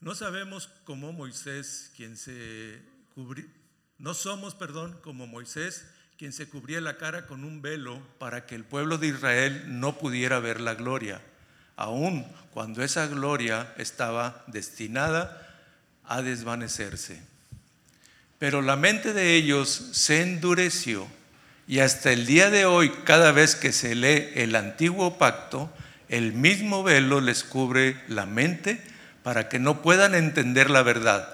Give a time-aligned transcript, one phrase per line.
[0.00, 2.80] No sabemos cómo Moisés, quien se
[3.98, 5.84] no somos, perdón, como Moisés,
[6.16, 9.98] quien se cubría la cara con un velo para que el pueblo de Israel no
[9.98, 11.20] pudiera ver la gloria,
[11.74, 15.58] aun cuando esa gloria estaba destinada
[16.04, 17.20] a desvanecerse.
[18.38, 21.08] Pero la mente de ellos se endureció
[21.66, 25.72] y hasta el día de hoy, cada vez que se lee el antiguo pacto,
[26.08, 28.80] el mismo velo les cubre la mente
[29.22, 31.28] para que no puedan entender la verdad.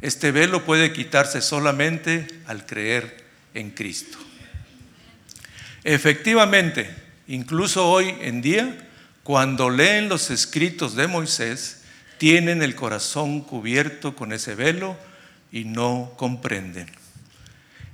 [0.00, 3.24] Este velo puede quitarse solamente al creer
[3.54, 4.18] en Cristo.
[5.84, 6.90] Efectivamente,
[7.26, 8.88] incluso hoy en día,
[9.22, 11.82] cuando leen los escritos de Moisés,
[12.18, 14.96] tienen el corazón cubierto con ese velo
[15.52, 16.90] y no comprenden.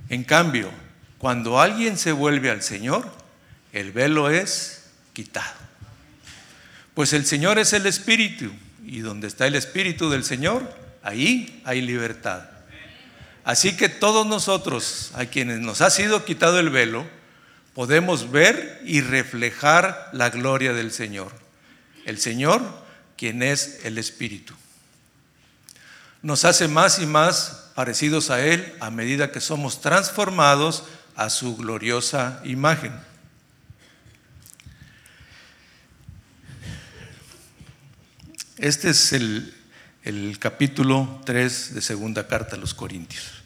[0.09, 0.71] En cambio,
[1.17, 3.11] cuando alguien se vuelve al Señor,
[3.73, 5.55] el velo es quitado.
[6.93, 8.51] Pues el Señor es el Espíritu
[8.87, 10.73] y donde está el Espíritu del Señor,
[11.03, 12.43] ahí hay libertad.
[13.43, 17.05] Así que todos nosotros, a quienes nos ha sido quitado el velo,
[17.73, 21.31] podemos ver y reflejar la gloria del Señor.
[22.05, 22.61] El Señor,
[23.17, 24.53] quien es el Espíritu.
[26.21, 30.85] Nos hace más y más parecidos a Él a medida que somos transformados
[31.15, 32.93] a su gloriosa imagen.
[38.57, 39.53] Este es el,
[40.39, 43.43] capítulo 3 de segunda carta a los Corintios.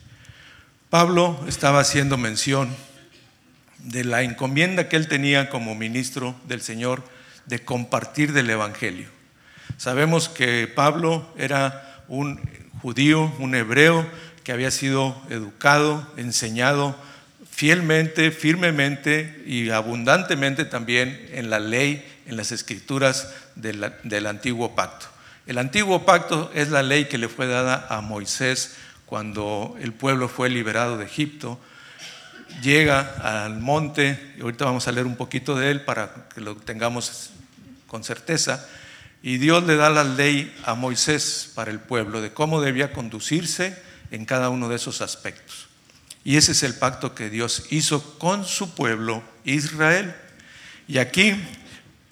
[0.88, 2.74] Pablo estaba haciendo mención
[3.76, 7.02] de la encomienda que él tenía como ministro del Señor
[7.44, 9.06] de compartir del Evangelio.
[9.76, 12.40] Sabemos que Pablo era un
[12.80, 14.08] judío, un hebreo
[14.44, 16.96] que había sido educado, enseñado
[17.50, 25.06] fielmente, firmemente y abundantemente también en la ley, en las escrituras del, antiguo pacto.
[25.46, 30.28] El antiguo pacto es la ley que le fue dada a Moisés cuando el pueblo
[30.28, 31.58] fue liberado de Egipto.
[32.62, 36.56] Llega al monte, y ahorita vamos a leer un poquito de él para que lo
[36.56, 37.30] tengamos
[37.86, 38.66] con certeza,
[39.22, 43.80] y Dios le da la ley a Moisés para el pueblo de cómo debía conducirse
[44.10, 45.68] en cada uno de esos aspectos.
[46.24, 50.14] Y ese es el pacto que Dios hizo con su pueblo Israel.
[50.86, 51.34] Y aquí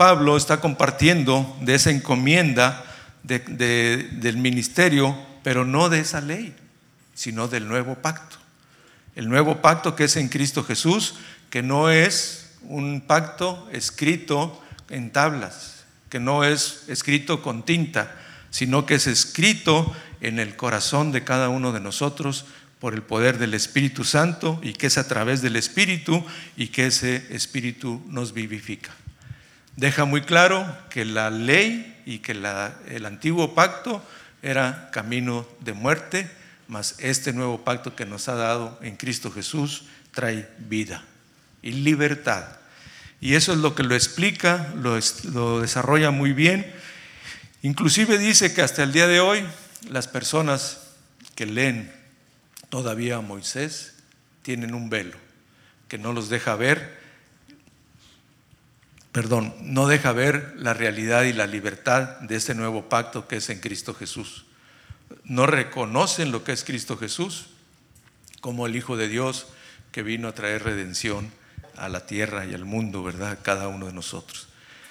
[0.00, 2.86] Pablo está compartiendo de esa encomienda
[3.22, 6.56] del ministerio, pero no de esa ley,
[7.12, 8.38] sino del nuevo pacto.
[9.14, 11.16] El nuevo pacto que es en Cristo Jesús,
[11.50, 18.16] que no es un pacto escrito en tablas, que no es escrito con tinta,
[18.48, 22.46] sino que es escrito en el corazón de cada uno de nosotros
[22.78, 26.24] por el poder del Espíritu Santo y que es a través del Espíritu
[26.56, 28.94] y que ese Espíritu nos vivifica.
[29.80, 34.04] Deja muy claro que la ley y que el antiguo pacto
[34.42, 36.30] era camino de muerte,
[36.68, 41.02] mas este nuevo pacto que nos ha dado en Cristo Jesús trae vida
[41.62, 42.44] y libertad.
[43.22, 44.98] Y eso es lo que lo explica, lo,
[45.32, 46.70] lo desarrolla muy bien.
[47.62, 49.46] Inclusive dice que hasta el día de hoy
[49.88, 50.88] las personas
[51.34, 51.90] que leen
[52.68, 53.94] todavía a Moisés
[54.42, 55.16] tienen un velo
[55.88, 56.99] que no los deja ver,
[59.12, 63.50] perdón, no deja ver la realidad y la libertad de este nuevo pacto que es
[63.50, 64.44] en Cristo Jesús.
[65.24, 67.46] No reconocen lo que es Cristo Jesús
[68.40, 69.46] como el Hijo de Dios
[69.92, 71.30] que vino a traer redención
[71.76, 73.38] a la tierra y al mundo, ¿verdad?
[73.42, 74.48] Cada uno de nosotros.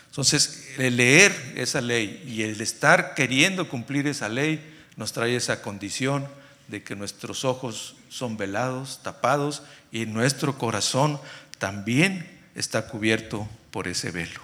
[0.07, 4.59] Entonces, el leer esa ley y el estar queriendo cumplir esa ley
[4.97, 6.28] nos trae esa condición
[6.68, 11.19] de que nuestros ojos son velados, tapados, y nuestro corazón
[11.57, 14.41] también está cubierto por ese velo.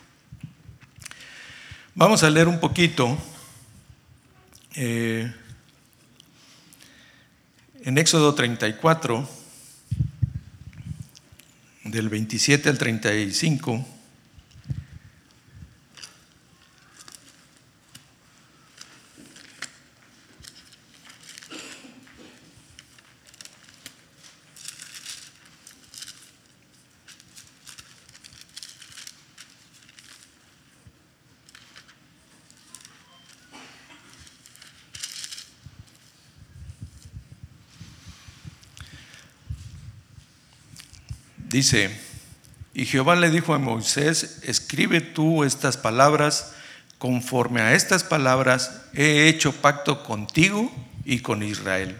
[1.94, 3.18] Vamos a leer un poquito
[4.76, 5.34] eh,
[7.84, 9.30] en Éxodo 34,
[11.86, 13.95] del 27 al 35.
[41.56, 41.90] Dice,
[42.74, 46.52] y Jehová le dijo a Moisés, escribe tú estas palabras,
[46.98, 50.70] conforme a estas palabras he hecho pacto contigo
[51.06, 51.96] y con Israel.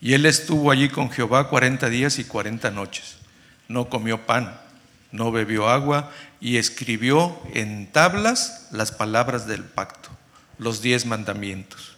[0.00, 3.18] Y él estuvo allí con Jehová cuarenta días y cuarenta noches.
[3.68, 4.58] No comió pan,
[5.12, 6.10] no bebió agua
[6.40, 10.08] y escribió en tablas las palabras del pacto,
[10.56, 11.94] los diez mandamientos.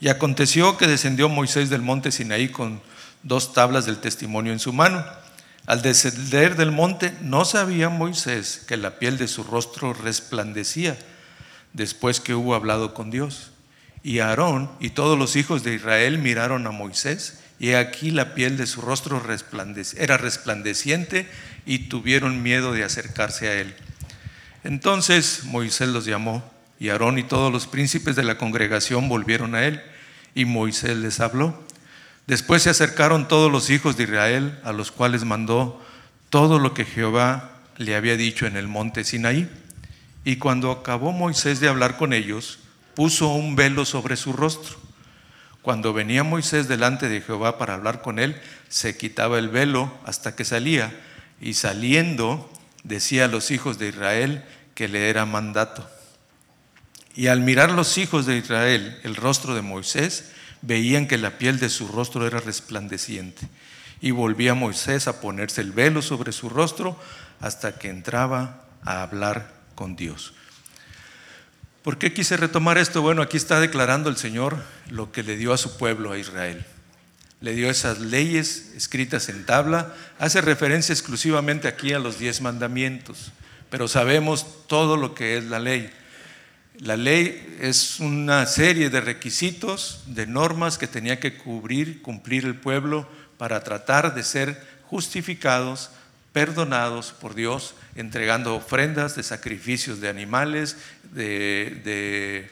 [0.00, 2.82] Y aconteció que descendió Moisés del monte Sinaí con
[3.22, 5.22] dos tablas del testimonio en su mano.
[5.66, 10.96] Al descender del monte no sabía Moisés que la piel de su rostro resplandecía
[11.72, 13.50] después que hubo hablado con Dios.
[14.02, 18.58] Y Aarón y todos los hijos de Israel miraron a Moisés y aquí la piel
[18.58, 19.22] de su rostro
[19.96, 21.28] era resplandeciente
[21.64, 23.74] y tuvieron miedo de acercarse a él.
[24.64, 26.44] Entonces Moisés los llamó
[26.78, 29.80] y Aarón y todos los príncipes de la congregación volvieron a él
[30.34, 31.64] y Moisés les habló.
[32.26, 35.82] Después se acercaron todos los hijos de Israel, a los cuales mandó
[36.30, 39.48] todo lo que Jehová le había dicho en el monte Sinaí.
[40.24, 42.60] Y cuando acabó Moisés de hablar con ellos,
[42.94, 44.76] puso un velo sobre su rostro.
[45.60, 50.34] Cuando venía Moisés delante de Jehová para hablar con él, se quitaba el velo hasta
[50.34, 50.98] que salía,
[51.40, 52.50] y saliendo
[52.84, 54.44] decía a los hijos de Israel
[54.74, 55.88] que le era mandato.
[57.14, 60.32] Y al mirar los hijos de Israel el rostro de Moisés,
[60.66, 63.48] veían que la piel de su rostro era resplandeciente.
[64.00, 66.98] Y volvía Moisés a ponerse el velo sobre su rostro
[67.40, 70.34] hasta que entraba a hablar con Dios.
[71.82, 73.02] ¿Por qué quise retomar esto?
[73.02, 74.56] Bueno, aquí está declarando el Señor
[74.90, 76.64] lo que le dio a su pueblo, a Israel.
[77.40, 79.94] Le dio esas leyes escritas en tabla.
[80.18, 83.32] Hace referencia exclusivamente aquí a los diez mandamientos,
[83.68, 85.90] pero sabemos todo lo que es la ley.
[86.80, 92.56] La ley es una serie de requisitos, de normas que tenía que cubrir, cumplir el
[92.56, 95.90] pueblo para tratar de ser justificados,
[96.32, 100.76] perdonados por Dios, entregando ofrendas de sacrificios de animales,
[101.12, 102.50] de,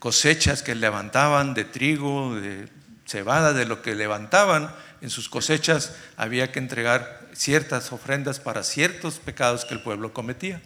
[0.00, 2.66] cosechas que levantaban, de trigo, de
[3.06, 9.20] cebada, de lo que levantaban en sus cosechas, había que entregar ciertas ofrendas para ciertos
[9.20, 10.60] pecados que el pueblo cometía.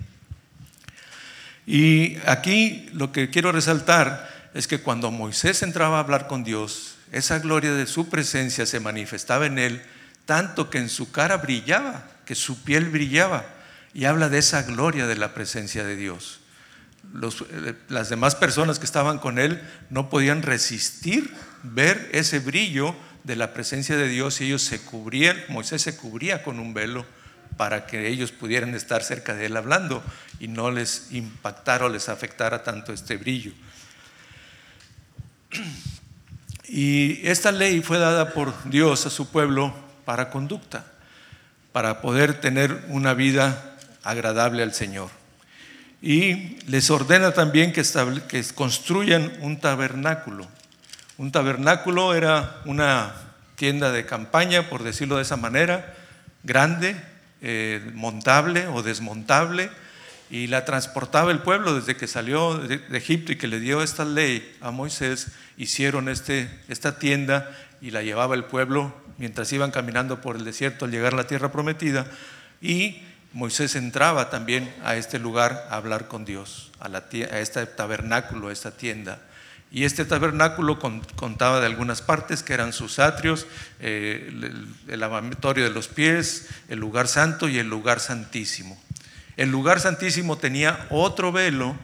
[1.66, 6.96] Y aquí lo que quiero resaltar es que cuando Moisés entraba a hablar con Dios,
[7.12, 9.82] esa gloria de su presencia se manifestaba en él,
[10.26, 13.44] tanto que en su cara brillaba, que su piel brillaba,
[13.92, 16.40] y habla de esa gloria de la presencia de Dios.
[17.22, 21.32] Eh, las demás personas que estaban con él no podían resistir
[21.62, 22.94] ver ese brillo
[23.24, 27.06] de la presencia de Dios y ellos se cubrían, Moisés se cubría con un velo
[27.56, 30.02] para que ellos pudieran estar cerca de él hablando
[30.40, 33.52] y no les impactara o les afectara tanto este brillo.
[36.66, 39.74] Y esta ley fue dada por Dios a su pueblo
[40.04, 40.84] para conducta,
[41.72, 45.10] para poder tener una vida agradable al Señor.
[46.02, 47.82] Y les ordena también que,
[48.54, 50.46] construyan un tabernáculo.
[51.16, 53.14] Un tabernáculo era una
[53.56, 55.94] tienda de campaña, por decirlo de esa manera,
[56.42, 57.00] grande,
[57.40, 59.70] eh, montable o desmontable
[60.30, 64.04] y la transportaba el pueblo desde que salió de, Egipto y que le dio esta
[64.04, 67.50] ley a Moisés, hicieron este, esta tienda
[67.80, 71.26] y la llevaba el pueblo mientras iban caminando por el desierto al llegar a la
[71.26, 72.06] tierra prometida
[72.60, 73.02] y
[73.32, 78.48] Moisés entraba también a este lugar a hablar con Dios, a, la, a este tabernáculo,
[78.48, 79.18] a esta tienda.
[79.74, 83.48] Y este tabernáculo contaba de algunas partes que eran sus atrios,
[83.80, 84.30] eh,
[84.86, 88.80] el, lavatorio de los pies, el lugar santo y el lugar santísimo.
[89.36, 91.74] El lugar santísimo tenía otro velo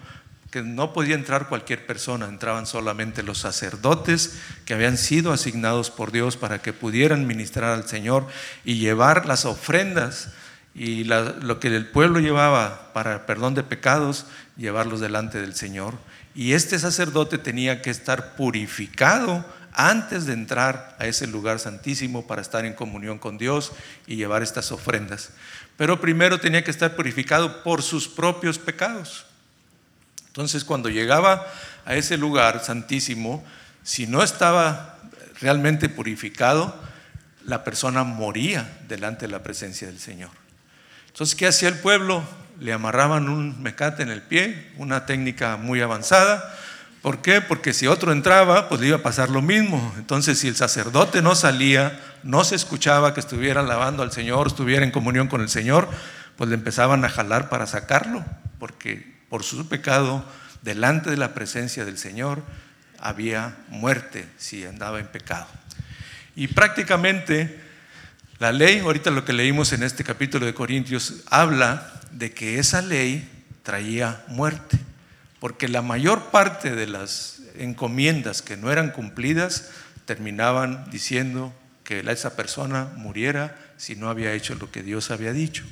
[0.53, 6.13] que no podía entrar cualquier persona, entraban solamente los sacerdotes que habían sido asignados por
[6.13, 8.25] Dios para que pudieran ministrar al Señor
[8.65, 10.29] y llevar las ofrendas
[10.77, 14.27] y lo que el pueblo llevaba para perdón de pecados,
[14.57, 15.99] llevarlos delante del Señor.
[16.35, 22.43] Y este sacerdote tenía que estar purificado antes de entrar a ese lugar santísimo para
[22.43, 23.73] estar en comunión con Dios
[24.07, 25.31] y llevar estas ofrendas.
[25.77, 29.27] Pero primero tenía que estar purificado por sus propios pecados.
[30.29, 31.47] Entonces cuando llegaba
[31.85, 33.45] a ese lugar santísimo,
[33.83, 34.99] si no estaba
[35.41, 36.75] realmente purificado,
[37.45, 40.31] la persona moría delante de la presencia del Señor.
[41.09, 42.23] Entonces, ¿qué hacía el pueblo?
[42.61, 46.55] Le amarraban un mecate en el pie, una técnica muy avanzada.
[47.01, 47.41] ¿Por qué?
[47.41, 49.95] Porque si otro entraba, pues le iba a pasar lo mismo.
[49.97, 54.85] Entonces, si el sacerdote no salía, no se escuchaba que estuviera lavando al Señor, estuviera
[54.85, 55.89] en comunión con el Señor,
[56.37, 58.23] pues le empezaban a jalar para sacarlo,
[58.59, 60.23] porque por su pecado,
[60.61, 62.43] delante de la presencia del Señor,
[62.99, 65.47] había muerte si andaba en pecado.
[66.37, 67.59] Y prácticamente
[68.39, 72.83] la ley, ahorita lo que leímos en este capítulo de Corintios, habla de que esa
[72.83, 73.29] ley
[73.63, 74.79] traía muerte,
[75.39, 79.71] porque la mayor parte de las encomiendas que no eran cumplidas
[80.05, 81.53] terminaban diciendo
[81.85, 85.65] que esa persona muriera si no había hecho lo que Dios había dicho.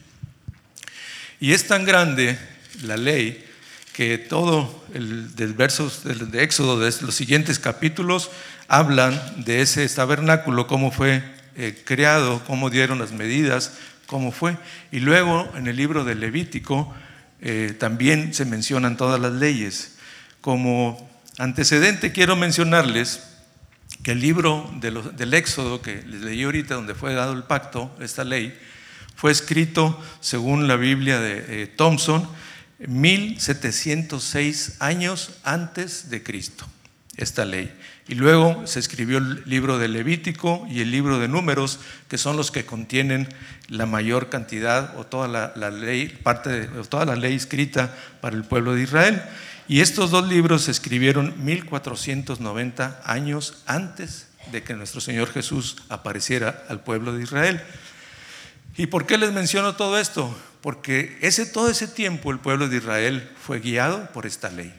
[1.41, 2.39] Y es tan grande
[2.83, 3.45] la ley
[3.93, 8.31] que todo el del versos de Éxodo, de los siguientes capítulos,
[8.69, 11.23] hablan de ese tabernáculo, cómo fue
[11.57, 13.73] eh, creado, cómo dieron las medidas,
[14.09, 14.57] cómo fue.
[14.91, 16.93] Y luego en el libro de Levítico
[17.41, 19.99] eh, también se mencionan todas las leyes.
[20.41, 23.23] Como antecedente quiero mencionarles
[24.03, 28.25] que el libro del Éxodo que les leí ahorita, donde fue dado el pacto, esta
[28.25, 28.59] ley,
[29.15, 32.29] fue escrito, según la Biblia de eh, Thompson,
[32.79, 36.65] 1706 años antes de Cristo,
[37.17, 37.73] esta ley.
[38.09, 42.39] Y luego se escribió el libro de Levítico y el libro de Números, que son
[42.39, 43.29] los que contienen
[43.69, 48.45] la mayor cantidad o toda la, ley, parte de toda la ley escrita para el
[48.45, 49.23] pueblo de Israel.
[49.69, 56.65] Y estos dos libros se escribieron 1490 años antes de que nuestro Señor Jesús apareciera
[56.71, 57.61] al pueblo de Israel.
[58.79, 60.35] ¿Y por qué les menciono todo esto?
[60.63, 64.73] Porque ese, todo ese tiempo el pueblo de Israel fue guiado por esta ley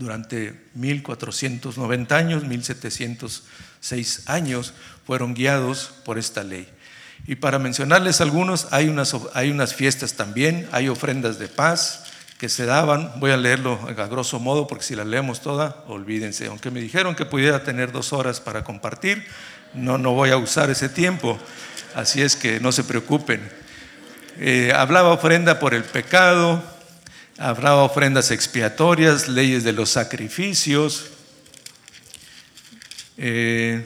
[0.00, 4.72] durante 1490 años, 1706 años,
[5.06, 6.66] fueron guiados por esta ley.
[7.26, 12.04] Y para mencionarles algunos, hay unas, hay unas fiestas también, hay ofrendas de paz
[12.38, 16.46] que se daban, voy a leerlo a grosso modo porque si la leemos toda, olvídense,
[16.46, 19.26] aunque me dijeron que pudiera tener dos horas para compartir,
[19.74, 21.38] no, no voy a usar ese tiempo,
[21.94, 23.46] así es que no se preocupen.
[24.38, 26.64] Eh, hablaba ofrenda por el pecado,
[27.42, 31.06] Habrá ofrendas expiatorias, leyes de los sacrificios.
[33.16, 33.82] Eh,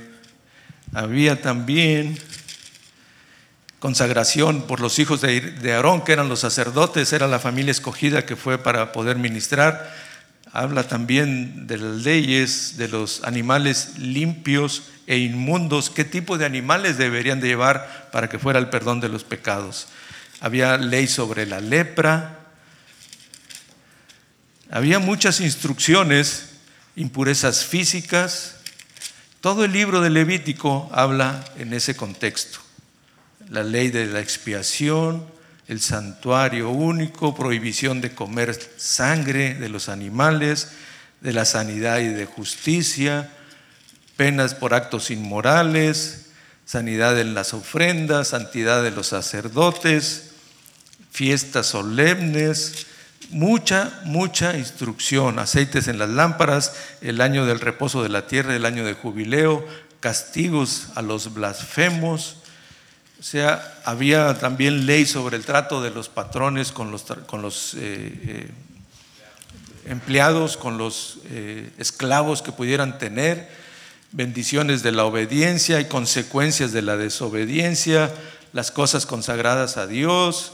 [0.92, 2.18] había también
[3.78, 8.34] consagración por los hijos de Aarón, que eran los sacerdotes, era la familia escogida que
[8.34, 9.88] fue para poder ministrar.
[10.50, 16.98] Habla también de las leyes, de los animales limpios e inmundos, qué tipo de animales
[16.98, 19.86] deberían de llevar para que fuera el perdón de los pecados.
[20.40, 22.40] Había ley sobre la lepra,
[24.74, 26.46] había muchas instrucciones,
[26.96, 28.56] impurezas físicas.
[29.40, 32.58] Todo el libro de Levítico habla en ese contexto.
[33.50, 35.24] La ley de la expiación,
[35.68, 40.70] el santuario único, prohibición de comer sangre de los animales,
[41.20, 43.30] de la sanidad y de justicia,
[44.16, 46.30] penas por actos inmorales,
[46.64, 50.30] sanidad en las ofrendas, santidad de los sacerdotes,
[51.12, 52.88] fiestas solemnes,
[53.30, 58.64] mucha, mucha instrucción, aceites en las lámparas, el año del reposo de la tierra, el
[58.64, 59.66] año de jubileo,
[60.00, 62.36] castigos a los blasfemos.
[63.18, 67.74] O sea, había también ley sobre el trato de los patrones con los, con los
[67.74, 68.48] eh, eh,
[69.86, 73.48] empleados, con los eh, esclavos que pudieran tener,
[74.12, 78.12] bendiciones de la obediencia y consecuencias de la desobediencia,
[78.52, 80.52] las cosas consagradas a Dios,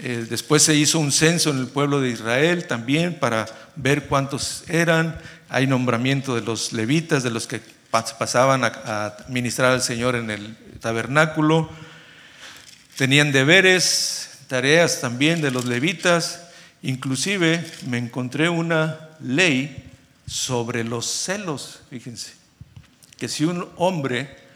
[0.00, 4.62] eh, después se hizo un censo en el pueblo de Israel también para ver cuántos
[4.68, 5.18] eran.
[5.48, 10.56] Hay nombramiento de los levitas, de los que pasaban a, ministrar al Señor en el
[10.80, 11.68] tabernáculo.
[12.96, 16.42] Tenían deberes, tareas también de los levitas.
[16.82, 19.84] Inclusive me encontré una ley
[20.28, 22.34] sobre los celos, fíjense,
[23.16, 24.47] que si un hombre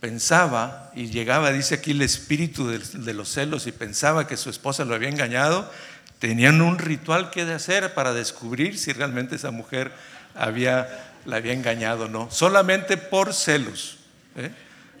[0.00, 4.84] pensaba y llegaba, dice aquí el espíritu de, los celos y pensaba que su esposa
[4.84, 5.70] lo había engañado,
[6.18, 9.92] tenían un ritual que hacer para descubrir si realmente esa mujer
[10.34, 10.88] había,
[11.26, 13.98] la había engañado o no, solamente por celos.
[14.36, 14.50] ¿eh?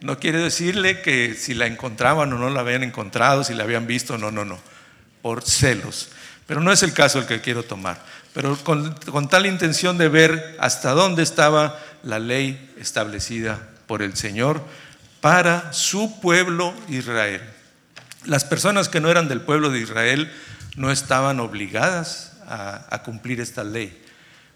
[0.02, 3.86] No quiere decirle que si la encontraban o no la habían encontrado, si la habían
[3.86, 4.58] visto, no, no, no,
[5.22, 6.10] por celos.
[6.46, 8.02] Pero no es el caso el que quiero tomar.
[8.34, 14.16] Pero con, con tal intención de ver hasta dónde estaba la ley establecida por el
[14.16, 14.62] Señor
[15.20, 17.42] para su pueblo Israel.
[18.24, 20.30] Las personas que no eran del pueblo de Israel
[20.76, 24.02] no estaban obligadas a, cumplir esta ley.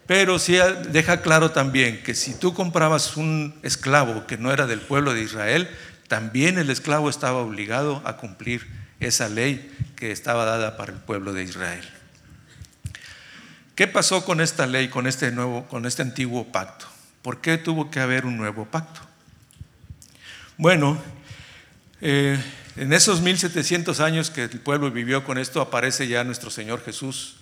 [0.06, 0.56] Pero sí
[0.90, 5.22] deja claro también que si tú comprabas un esclavo que no era del pueblo de
[5.22, 5.68] Israel,
[6.08, 8.66] también el esclavo estaba obligado a cumplir
[9.00, 11.88] esa ley que estaba dada para el pueblo de Israel.
[13.74, 16.86] ¿Qué pasó con esta ley, con este nuevo, con este antiguo pacto?
[17.22, 19.00] ¿Por qué tuvo que haber un nuevo pacto?
[20.56, 20.96] Bueno,
[22.00, 22.40] eh,
[22.76, 27.38] en esos 1700 años que el pueblo vivió con esto, aparece ya nuestro Señor Jesús.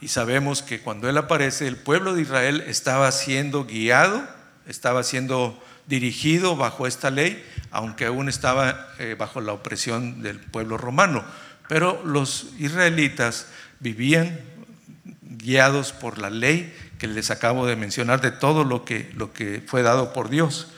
[0.00, 4.26] Y sabemos que cuando Él aparece, el pueblo de Israel estaba siendo guiado,
[4.66, 10.76] estaba siendo dirigido bajo esta ley, aunque aún estaba eh, bajo la opresión del pueblo
[10.76, 11.24] romano.
[11.68, 13.46] Pero los israelitas
[13.78, 14.40] vivían
[15.22, 19.62] guiados por la ley que les acabo de mencionar, de todo lo que, lo que
[19.64, 20.72] fue dado por Dios.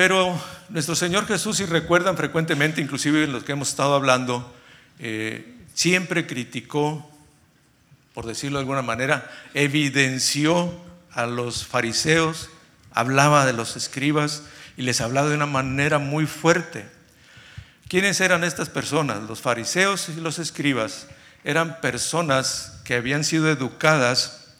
[0.00, 4.50] Pero nuestro Señor Jesús, si recuerdan frecuentemente, inclusive en los que hemos estado hablando,
[4.98, 7.06] eh, siempre criticó
[8.14, 10.72] por decirlo de alguna manera, evidenció
[11.12, 12.48] a los fariseos,
[12.92, 14.44] hablaba de los escribas
[14.78, 16.86] y les hablaba de una manera muy fuerte.
[17.86, 19.28] ¿Quiénes eran estas personas?
[19.28, 21.08] Los fariseos y los escribas
[21.44, 24.54] eran personas que habían sido educadas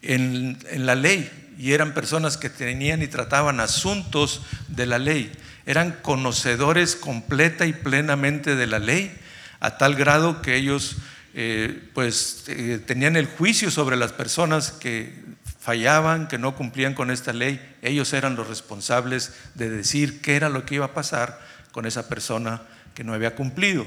[0.00, 5.32] en la ley, y eran personas que tenían y trataban asuntos de la ley.
[5.66, 9.12] Eran conocedores completa y plenamente de la ley,
[9.58, 10.96] a tal grado que ellos
[11.34, 15.12] eh, pues eh, tenían el juicio sobre las personas que
[15.58, 17.60] fallaban, que no cumplían con esta ley.
[17.82, 21.40] Ellos eran los responsables de decir qué era lo que iba a pasar
[21.72, 22.62] con esa persona
[22.94, 23.84] que no había cumplido.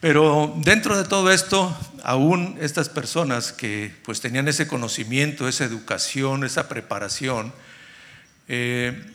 [0.00, 6.44] Pero dentro de todo esto, aún estas personas que pues tenían ese conocimiento, esa educación,
[6.44, 7.52] esa preparación,
[8.48, 9.12] eh,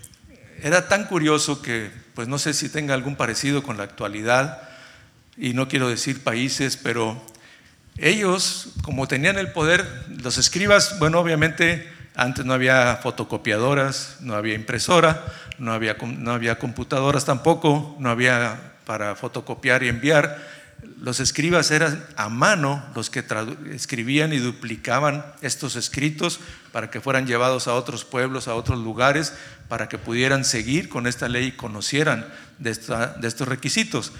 [0.61, 4.69] era tan curioso que pues no sé si tenga algún parecido con la actualidad,
[5.37, 7.21] y no quiero decir países, pero
[7.97, 14.53] ellos, como tenían el poder, los escribas, bueno, obviamente antes no había fotocopiadoras, no había
[14.53, 15.25] impresora,
[15.57, 20.60] no había, no había computadoras tampoco, no había para fotocopiar y enviar,
[21.01, 23.25] los escribas eran a mano los que
[23.71, 26.39] escribían y duplicaban estos escritos
[26.71, 29.33] para que fueran llevados a otros pueblos, a otros lugares,
[29.67, 32.27] para que pudieran seguir con esta ley y conocieran
[32.59, 34.11] de, estos requisitos.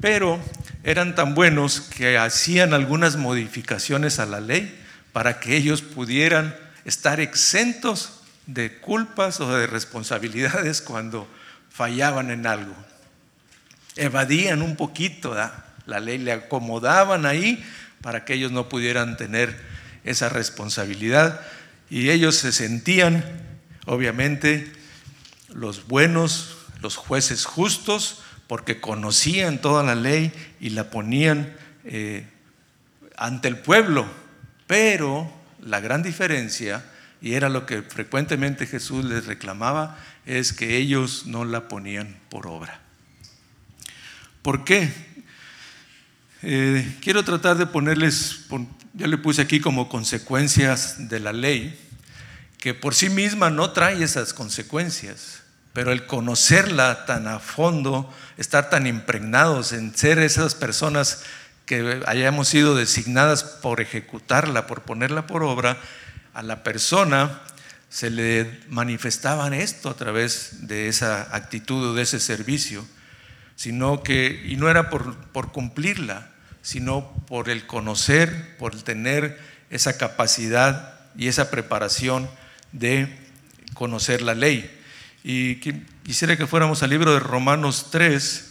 [0.00, 0.40] Pero
[0.82, 4.82] eran tan buenos que hacían algunas modificaciones a la ley
[5.12, 6.56] para que ellos pudieran
[6.86, 11.28] estar exentos de culpas o de responsabilidades cuando
[11.68, 12.74] fallaban en algo.
[13.96, 15.36] Evadían un poquito.
[15.90, 17.62] La ley le acomodaban ahí
[18.00, 19.60] para que ellos no pudieran tener
[20.04, 21.40] esa responsabilidad.
[21.90, 23.24] Y ellos se sentían,
[23.86, 24.72] obviamente,
[25.52, 31.54] los buenos, los jueces justos, porque conocían toda la ley y la ponían
[31.84, 32.26] eh,
[33.16, 34.06] ante el pueblo.
[34.68, 35.30] Pero
[35.60, 36.84] la gran diferencia,
[37.20, 42.46] y era lo que frecuentemente Jesús les reclamaba, es que ellos no la ponían por
[42.46, 42.80] obra.
[44.42, 45.09] ¿Por qué?
[46.42, 48.46] Eh, quiero tratar de ponerles,
[48.94, 51.78] ya le puse aquí como consecuencias de la ley,
[52.58, 55.42] que por sí misma no trae esas consecuencias,
[55.74, 61.24] pero el conocerla tan a fondo, estar tan impregnados en ser esas personas
[61.66, 65.78] que hayamos sido designadas por ejecutarla, por ponerla por obra,
[66.32, 67.42] a la persona
[67.90, 72.86] se le manifestaban esto a través de esa actitud o de ese servicio,
[73.60, 76.30] sino que, y no era por, por cumplirla,
[76.62, 82.30] sino por el conocer, por el tener esa capacidad y esa preparación
[82.72, 83.14] de
[83.74, 84.74] conocer la ley.
[85.22, 88.49] Y quisiera que fuéramos al libro de Romanos 3,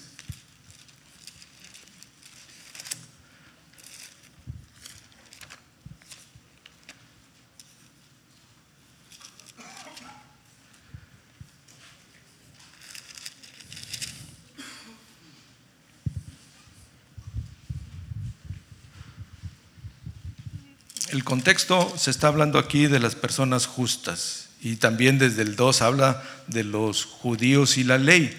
[21.29, 26.23] contexto se está hablando aquí de las personas justas y también desde el 2 habla
[26.47, 28.35] de los judíos y la ley.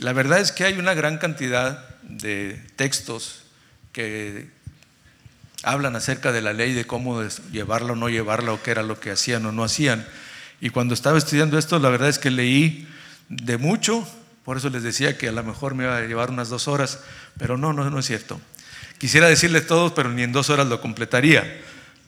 [0.00, 3.44] La verdad es que hay una gran cantidad de textos
[3.92, 4.50] que
[5.62, 8.98] hablan acerca de la ley, de cómo llevarla o no llevarla, o qué era lo
[8.98, 10.04] que hacían o no hacían.
[10.60, 12.88] Y cuando estaba estudiando esto, la verdad es que leí
[13.28, 14.04] de mucho,
[14.44, 16.98] por eso les decía que a lo mejor me iba a llevar unas dos horas,
[17.38, 18.40] pero no, no, no es cierto.
[18.98, 21.44] Quisiera decirles todo, pero ni en dos horas lo completaría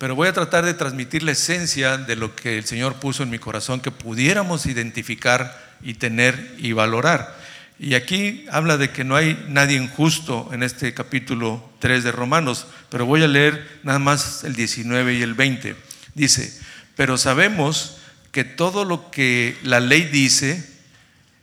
[0.00, 3.28] pero voy a tratar de transmitir la esencia de lo que el Señor puso en
[3.28, 7.36] mi corazón, que pudiéramos identificar y tener y valorar.
[7.78, 12.66] Y aquí habla de que no hay nadie injusto en este capítulo 3 de Romanos,
[12.88, 15.76] pero voy a leer nada más el 19 y el 20.
[16.14, 16.58] Dice,
[16.96, 17.98] pero sabemos
[18.32, 20.66] que todo lo que la ley dice,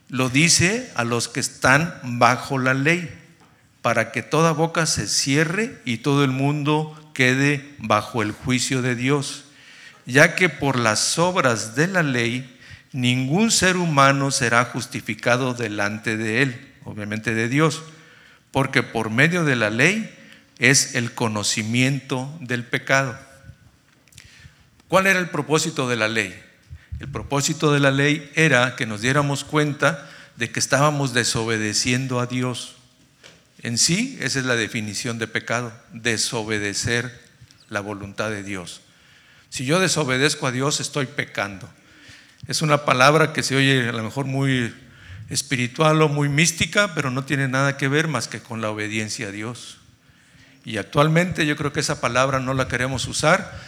[0.08, 3.08] lo dice a los que están bajo la ley,
[3.82, 8.94] para que toda boca se cierre y todo el mundo quede bajo el juicio de
[8.94, 9.42] Dios,
[10.06, 12.56] ya que por las obras de la ley
[12.92, 17.82] ningún ser humano será justificado delante de él, obviamente de Dios,
[18.52, 20.08] porque por medio de la ley
[20.60, 23.18] es el conocimiento del pecado.
[24.86, 26.40] ¿Cuál era el propósito de la ley?
[27.00, 32.26] El propósito de la ley era que nos diéramos cuenta de que estábamos desobedeciendo a
[32.26, 32.77] Dios.
[33.62, 37.20] En sí, esa es la definición de pecado, desobedecer
[37.68, 38.82] la voluntad de Dios.
[39.50, 41.68] Si yo desobedezco a Dios, estoy pecando.
[42.46, 44.74] Es una palabra que se oye a lo mejor muy
[45.28, 49.28] espiritual o muy mística, pero no tiene nada que ver más que con la obediencia
[49.28, 49.78] a Dios.
[50.64, 53.58] Y actualmente yo creo que esa palabra no la queremos usar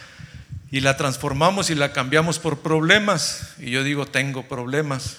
[0.71, 3.55] y la transformamos y la cambiamos por problemas.
[3.59, 5.17] Y yo digo, tengo problemas,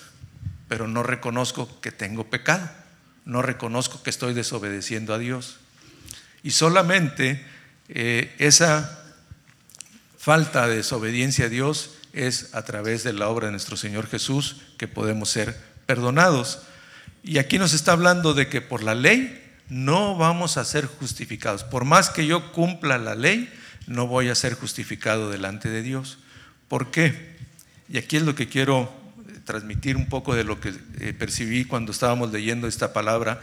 [0.68, 2.70] pero no reconozco que tengo pecado,
[3.24, 5.58] no reconozco que estoy desobedeciendo a Dios.
[6.42, 7.44] Y solamente
[7.88, 8.98] eh, esa
[10.18, 14.62] falta de desobediencia a Dios es a través de la obra de nuestro Señor Jesús
[14.78, 15.56] que podemos ser
[15.86, 16.60] perdonados.
[17.22, 21.64] Y aquí nos está hablando de que por la ley no vamos a ser justificados.
[21.64, 23.52] Por más que yo cumpla la ley,
[23.86, 26.18] no voy a ser justificado delante de Dios.
[26.68, 27.36] ¿Por qué?
[27.88, 29.01] Y aquí es lo que quiero
[29.52, 33.38] transmitir un poco de lo que eh, percibí cuando estábamos leyendo esta palabra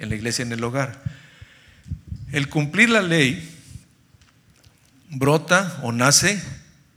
[0.00, 1.00] en la iglesia en el hogar.
[2.32, 3.48] El cumplir la ley
[5.08, 6.42] brota o nace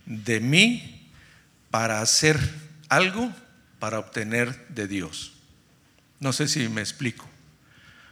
[0.07, 1.11] de mí
[1.69, 2.39] para hacer
[2.89, 3.31] algo
[3.77, 5.33] para obtener de Dios.
[6.19, 7.25] No sé si me explico.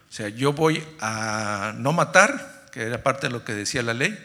[0.08, 3.96] O sea, yo voy a no matar, que era parte de lo que decía la
[3.96, 4.16] ley,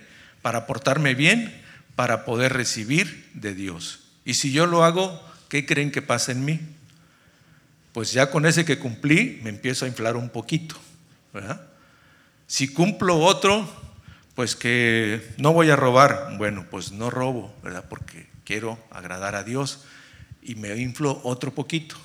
[0.42, 1.58] para portarme bien,
[1.96, 4.00] para poder recibir de Dios.
[4.26, 6.60] Y si yo lo hago, ¿qué creen que pasa en mí?
[7.92, 10.76] Pues ya con ese que cumplí, me empiezo a inflar un poquito.
[12.46, 13.68] Si cumplo otro,
[14.34, 16.36] pues que no voy a robar.
[16.38, 17.84] Bueno, pues no robo, ¿verdad?
[17.88, 19.84] Porque quiero agradar a Dios
[20.42, 21.96] y me inflo otro poquito.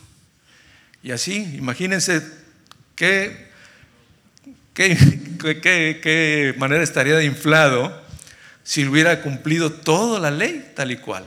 [1.03, 2.21] Y así, imagínense
[2.95, 3.49] qué,
[4.73, 4.97] qué,
[6.01, 8.01] qué, manera estaría de inflado
[8.63, 11.25] si hubiera cumplido toda la ley tal y cual.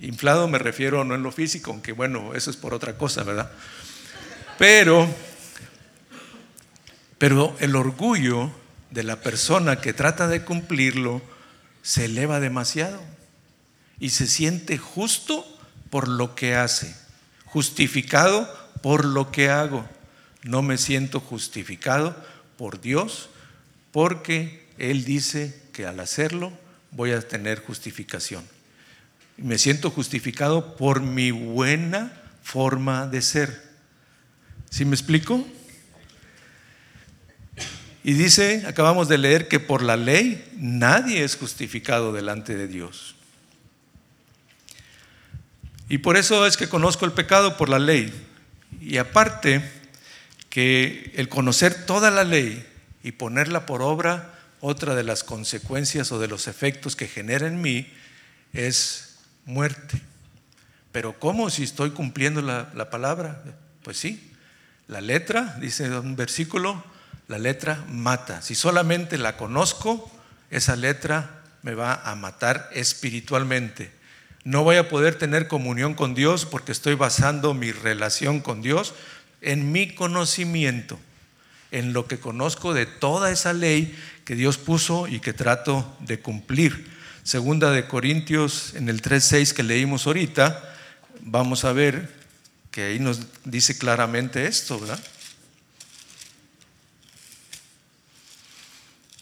[0.00, 3.50] Inflado me refiero no en lo físico, aunque bueno, eso es por otra cosa, ¿verdad?
[4.58, 5.08] Pero,
[7.18, 8.50] pero el orgullo
[8.90, 11.22] de la persona que trata de cumplirlo
[11.82, 13.00] se eleva demasiado
[14.00, 15.46] y se siente justo
[15.90, 16.94] por lo que hace
[17.54, 18.52] justificado
[18.82, 19.88] por lo que hago.
[20.42, 22.16] No me siento justificado
[22.58, 23.30] por Dios
[23.92, 26.52] porque Él dice que al hacerlo
[26.90, 28.44] voy a tener justificación.
[29.36, 33.62] Me siento justificado por mi buena forma de ser.
[34.70, 35.46] ¿Sí me explico?
[38.04, 43.14] Y dice, acabamos de leer que por la ley nadie es justificado delante de Dios.
[45.88, 48.12] Y por eso es que conozco el pecado por la ley.
[48.80, 49.62] Y aparte
[50.50, 52.66] que el conocer toda la ley
[53.02, 57.60] y ponerla por obra, otra de las consecuencias o de los efectos que genera en
[57.60, 57.86] mí
[58.52, 59.13] es
[59.46, 60.00] muerte.
[60.92, 63.42] Pero ¿cómo si estoy cumpliendo la, la palabra?
[63.82, 64.32] Pues sí,
[64.86, 66.84] la letra, dice un versículo,
[67.28, 68.42] la letra mata.
[68.42, 70.10] Si solamente la conozco,
[70.50, 73.90] esa letra me va a matar espiritualmente.
[74.44, 78.94] No voy a poder tener comunión con Dios porque estoy basando mi relación con Dios
[79.40, 80.98] en mi conocimiento,
[81.70, 86.20] en lo que conozco de toda esa ley que Dios puso y que trato de
[86.20, 86.90] cumplir.
[87.24, 90.76] Segunda de Corintios en el 3.6 que leímos ahorita,
[91.20, 92.08] vamos a ver
[92.70, 95.00] que ahí nos dice claramente esto, ¿verdad?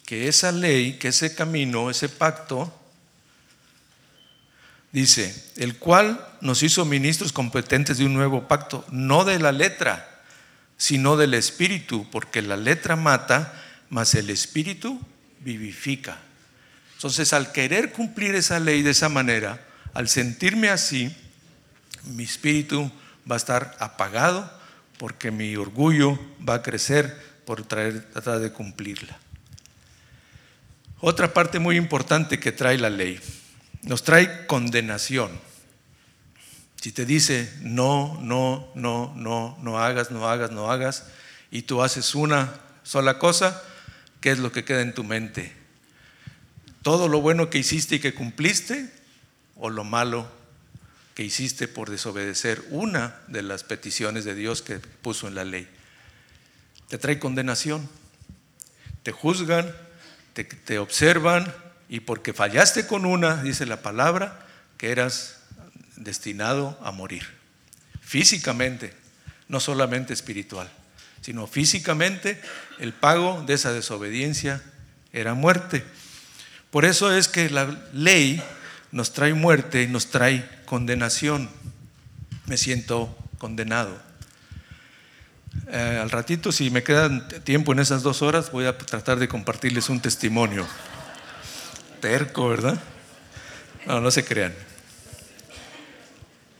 [0.05, 2.77] Que esa ley, que ese camino, ese pacto,
[4.93, 10.23] Dice, el cual nos hizo ministros competentes de un nuevo pacto, no de la letra,
[10.77, 13.55] sino del espíritu, porque la letra mata,
[13.88, 15.01] mas el espíritu
[15.41, 16.19] vivifica.
[17.03, 19.61] Entonces, al querer cumplir esa ley de esa manera,
[19.93, 21.12] al sentirme así,
[22.05, 22.93] mi espíritu
[23.29, 24.49] va a estar apagado
[24.99, 26.17] porque mi orgullo
[26.49, 27.12] va a crecer
[27.45, 29.19] por tratar de cumplirla.
[31.01, 33.19] Otra parte muy importante que trae la ley
[33.83, 35.33] nos trae condenación.
[36.81, 41.07] Si te dice no, no, no, no, no hagas, no hagas, no hagas,
[41.51, 43.61] y tú haces una sola cosa,
[44.21, 45.62] ¿qué es lo que queda en tu mente?
[46.83, 48.90] ¿Todo lo bueno que hiciste y que cumpliste
[49.57, 50.29] o lo malo
[51.14, 55.68] que hiciste por desobedecer una de las peticiones de Dios que puso en la ley?
[56.88, 57.88] Te trae condenación,
[59.05, 59.73] te juzgan,
[60.35, 61.53] te, observan,
[61.88, 65.38] y porque fallaste con una, dice la palabra, que eras
[65.97, 67.27] destinado a morir.
[68.01, 68.92] Físicamente,
[69.49, 70.71] no solamente espiritual,
[71.21, 72.40] sino físicamente
[72.79, 74.62] el pago de esa desobediencia
[75.12, 75.85] era muerte.
[76.73, 78.43] Por eso es que la ley
[78.93, 81.51] nos trae muerte y nos trae condenación.
[82.47, 83.97] Me siento condenado.
[85.69, 89.29] Eh, al ratito, si me queda tiempo en esas dos horas, voy a tratar de
[89.29, 90.67] compartirles un testimonio
[92.01, 92.81] terco, ¿verdad?
[93.87, 94.55] No, no se crean.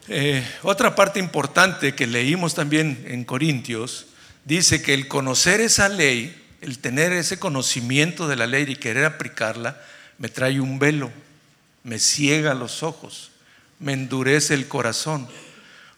[0.09, 4.07] Eh, otra parte importante que leímos también en Corintios
[4.44, 9.05] dice que el conocer esa ley el tener ese conocimiento de la ley y querer
[9.05, 9.83] aplicarla,
[10.22, 11.11] me trae un velo,
[11.82, 13.32] me ciega los ojos,
[13.80, 15.26] me endurece el corazón,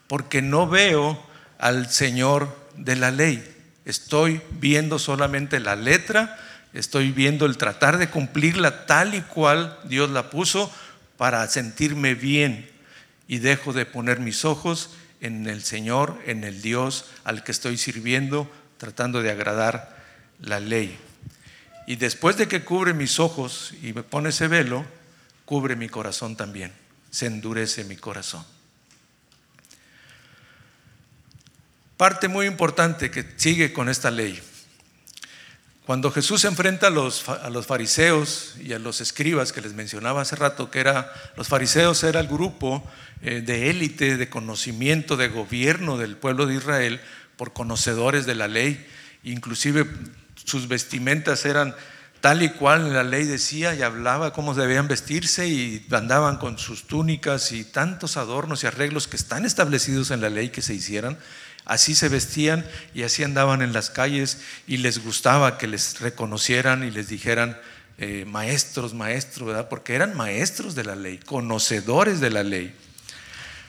[0.07, 1.23] porque no veo
[1.59, 3.47] al Señor de la ley.
[3.85, 6.39] Estoy viendo solamente la letra,
[6.73, 10.73] estoy viendo el tratar de cumplirla tal y cual Dios la puso
[11.17, 12.67] para sentirme bien
[13.27, 14.89] y dejo de poner mis ojos
[15.21, 20.03] en el Señor, en el Dios al que estoy sirviendo, tratando de agradar
[20.39, 20.97] la ley.
[21.87, 24.85] Y después de que cubre mis ojos y me pone ese velo,
[25.45, 26.73] cubre mi corazón también,
[27.11, 28.45] se endurece mi corazón.
[31.97, 34.41] Parte muy importante que sigue con esta ley.
[35.85, 39.75] Cuando Jesús se enfrenta a los, a los, fariseos y a los escribas que les
[39.75, 42.83] mencionaba hace rato, que era, los fariseos era el grupo
[43.21, 46.99] eh, de élite, de conocimiento, de gobierno del pueblo de Israel,
[47.37, 48.83] por conocedores de la ley,
[49.23, 49.85] inclusive
[50.45, 51.75] sus vestimentas eran
[52.21, 56.87] tal y cual la ley decía y hablaba cómo debían vestirse y andaban con sus
[56.87, 61.17] túnicas y tantos adornos y arreglos que están establecidos en la ley que se hicieran.
[61.65, 66.83] Así se vestían y así andaban en las calles y les gustaba que les reconocieran
[66.83, 67.59] y les dijeran
[67.97, 69.69] eh, maestros, maestros, ¿verdad?
[69.69, 72.75] Porque eran maestros de la ley, conocedores de la ley.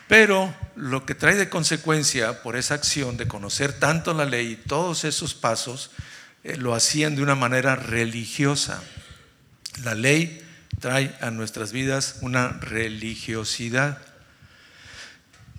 [0.09, 4.57] Pero lo que trae de consecuencia por esa acción de conocer tanto la ley y
[4.57, 5.91] todos esos pasos,
[6.59, 8.83] lo hacían de una manera religiosa.
[9.83, 10.43] La ley
[10.81, 13.99] trae a nuestras vidas una religiosidad.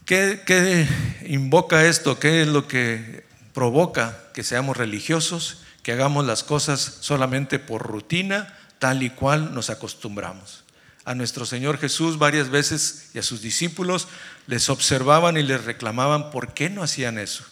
[0.05, 0.87] ¿Qué,
[1.25, 2.19] invoca esto?
[2.19, 5.63] ¿Qué es lo que provoca que seamos religiosos?
[5.83, 10.63] Que hagamos las cosas solamente por rutina, tal y cual nos acostumbramos.
[11.03, 14.07] A nuestro Señor Jesús varias veces y a sus discípulos
[14.45, 17.43] les observaban y les reclamaban por qué no hacían eso.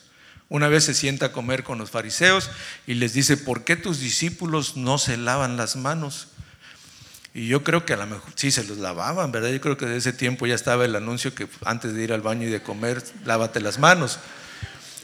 [0.47, 2.51] Una vez se sienta a comer con los fariseos
[2.85, 6.27] y les dice, ¿por qué tus discípulos no se lavan las manos?
[7.33, 9.49] Y yo creo que a lo mejor sí se los lavaban, ¿verdad?
[9.49, 12.21] Yo creo que de ese tiempo ya estaba el anuncio que antes de ir al
[12.21, 14.19] baño y de comer, lávate las manos.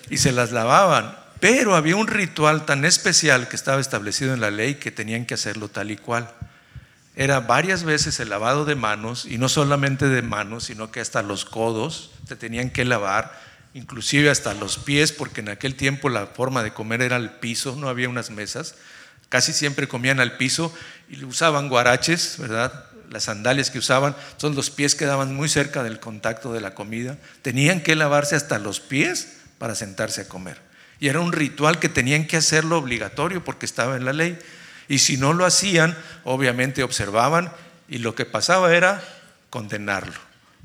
[0.09, 1.17] Y se las lavaban.
[1.41, 5.33] Pero había un ritual tan especial que estaba establecido en la ley que tenían que
[5.33, 6.31] hacerlo tal y cual.
[7.15, 11.23] Era varias veces el lavado de manos, y no solamente de manos, sino que hasta
[11.23, 13.37] los codos se tenían que lavar,
[13.73, 17.75] inclusive hasta los pies, porque en aquel tiempo la forma de comer era al piso,
[17.75, 18.75] no había unas mesas.
[19.29, 20.73] Casi siempre comían al piso
[21.09, 22.85] y usaban guaraches, ¿verdad?
[23.09, 27.17] Las sandalias que usaban, son los pies quedaban muy cerca del contacto de la comida.
[27.41, 30.57] Tenían que lavarse hasta los pies para sentarse a comer.
[30.99, 34.37] Y era un ritual que tenían que hacerlo obligatorio porque estaba en la ley.
[34.87, 37.51] Y si no lo hacían, obviamente observaban
[37.87, 39.03] y lo que pasaba era
[39.49, 40.19] condenarlo.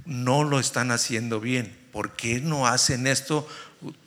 [0.04, 1.76] No lo están haciendo bien.
[1.96, 3.48] ¿Por qué no hacen esto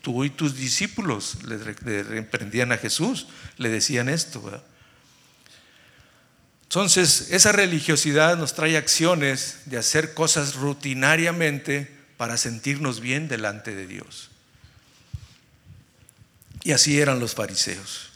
[0.03, 1.39] tú y tus discípulos?
[1.43, 1.57] Le,
[2.03, 3.25] reprendían a Jesús
[3.57, 4.63] le decían esto.
[6.61, 13.87] Entonces, esa religiosidad nos trae acciones de hacer cosas rutinariamente para sentirnos bien delante de
[13.87, 14.29] Dios.
[16.63, 18.11] Y así eran los fariseos.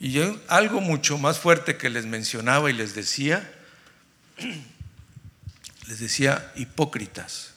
[0.00, 3.52] Y algo mucho más fuerte que les mencionaba y les decía,
[5.86, 7.51] les decía hipócritas.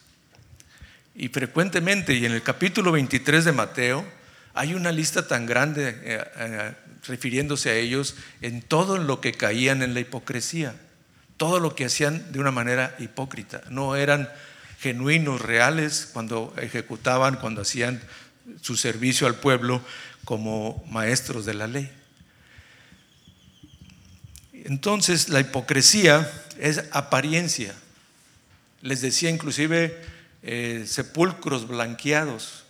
[1.18, 4.06] Y frecuentemente, y en el capítulo 23 de Mateo,
[4.52, 6.74] hay una lista tan grande eh, eh,
[7.06, 10.74] refiriéndose a ellos en todo lo que caían en la hipocresía,
[11.38, 13.62] todo lo que hacían de una manera hipócrita.
[13.70, 14.28] No eran
[14.78, 17.98] genuinos, reales cuando ejecutaban, cuando hacían
[18.60, 19.80] su servicio al pueblo
[20.26, 21.90] como maestros de la ley.
[24.52, 27.74] Entonces la hipocresía es apariencia.
[28.82, 30.15] Les decía inclusive
[30.48, 32.62] eh, sepulcros blanqueados,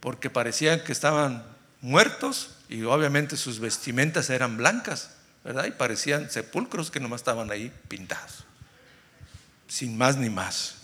[0.00, 1.42] porque parecían que estaban
[1.80, 5.08] muertos y obviamente sus vestimentas eran blancas,
[5.42, 5.64] ¿verdad?
[5.64, 8.44] Y parecían sepulcros que nomás estaban ahí pintados,
[9.68, 10.74] sin más ni más.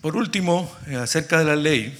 [0.00, 0.68] Por último,
[1.00, 1.96] acerca de la ley,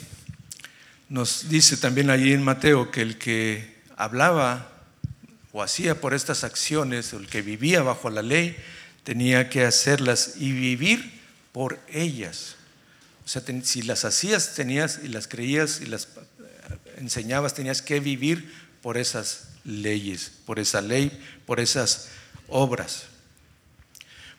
[1.09, 4.76] nos dice también allí en Mateo que el que hablaba
[5.57, 8.55] o hacía por estas acciones, el que vivía bajo la ley,
[9.05, 11.19] tenía que hacerlas y vivir
[11.51, 12.57] por ellas.
[13.25, 18.01] O sea, si las hacías, tenías y las creías y las eh, enseñabas, tenías que
[18.01, 21.11] vivir por esas leyes, por esa ley,
[21.47, 22.11] por esas
[22.49, 23.05] obras.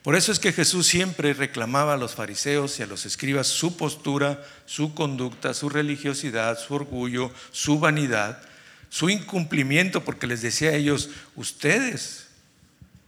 [0.03, 3.75] Por eso es que Jesús siempre reclamaba a los fariseos y a los escribas su
[3.75, 8.39] postura, su conducta, su religiosidad, su orgullo, su vanidad,
[8.89, 12.28] su incumplimiento, porque les decía a ellos, ustedes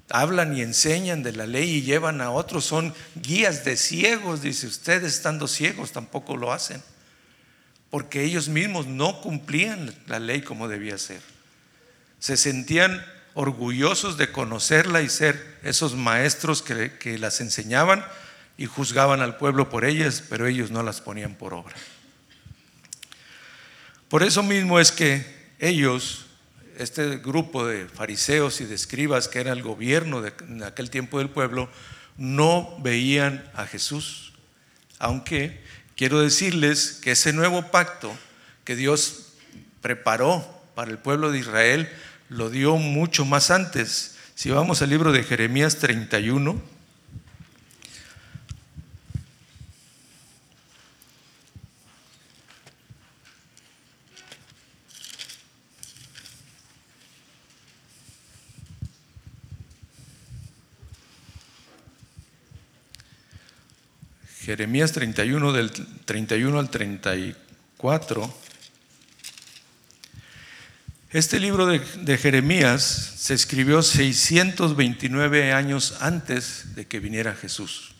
[0.10, 4.68] hablan y enseñan de la ley y llevan a otros, son guías de ciegos, dice,
[4.68, 6.82] ustedes estando ciegos tampoco lo hacen.
[7.90, 11.22] porque ellos mismos no cumplían la ley como debía ser.
[12.20, 18.06] Se sentían orgullosos de conocerla y ser esos maestros que, que las enseñaban
[18.60, 21.76] y juzgaban al pueblo por ellas, pero ellos no las ponían por obra.
[24.08, 26.26] Por eso mismo es que ellos,
[26.78, 31.20] este grupo de fariseos y de escribas que era el gobierno de, en aquel tiempo
[31.20, 31.70] del pueblo,
[32.18, 34.34] no veían a Jesús.
[34.98, 35.62] Aunque
[35.96, 38.16] quiero decirles que ese nuevo pacto
[38.64, 39.34] que Dios
[39.82, 40.46] preparó
[40.76, 41.90] para el pueblo de Israel
[42.30, 44.16] lo dio mucho más antes.
[44.36, 46.62] Si vamos al libro de Jeremías 31,
[64.50, 68.34] Jeremías 31 del 31 al 34.
[71.12, 72.82] Este libro de, Jeremías
[73.16, 77.92] se escribió 629 años antes de que viniera Jesús.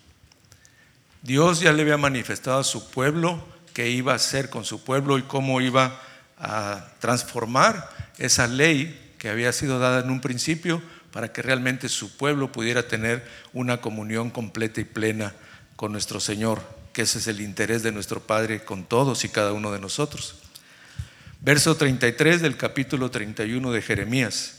[1.22, 5.20] Dios ya le había manifestado a su pueblo qué iba a hacer con su pueblo
[5.20, 6.02] y cómo iba
[6.40, 10.82] a transformar esa ley que había sido dada en un principio
[11.12, 15.36] para que realmente su pueblo pudiera tener una comunión completa y plena
[15.80, 16.62] con nuestro Señor,
[16.92, 20.36] que ese es el interés de nuestro Padre con todos y cada uno de nosotros.
[21.40, 24.56] Verso 33 del capítulo 31 de Jeremías.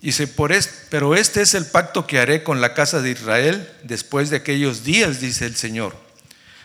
[0.00, 0.54] Dice, por
[0.88, 4.82] pero este es el pacto que haré con la casa de Israel después de aquellos
[4.82, 5.94] días, dice el Señor.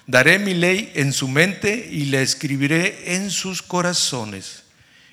[0.08, 4.64] Daré mi ley en su mente y la escribiré en sus corazones.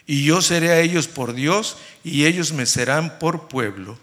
[0.07, 3.99] Y yo seré a ellos por Dios y ellos me serán por pueblo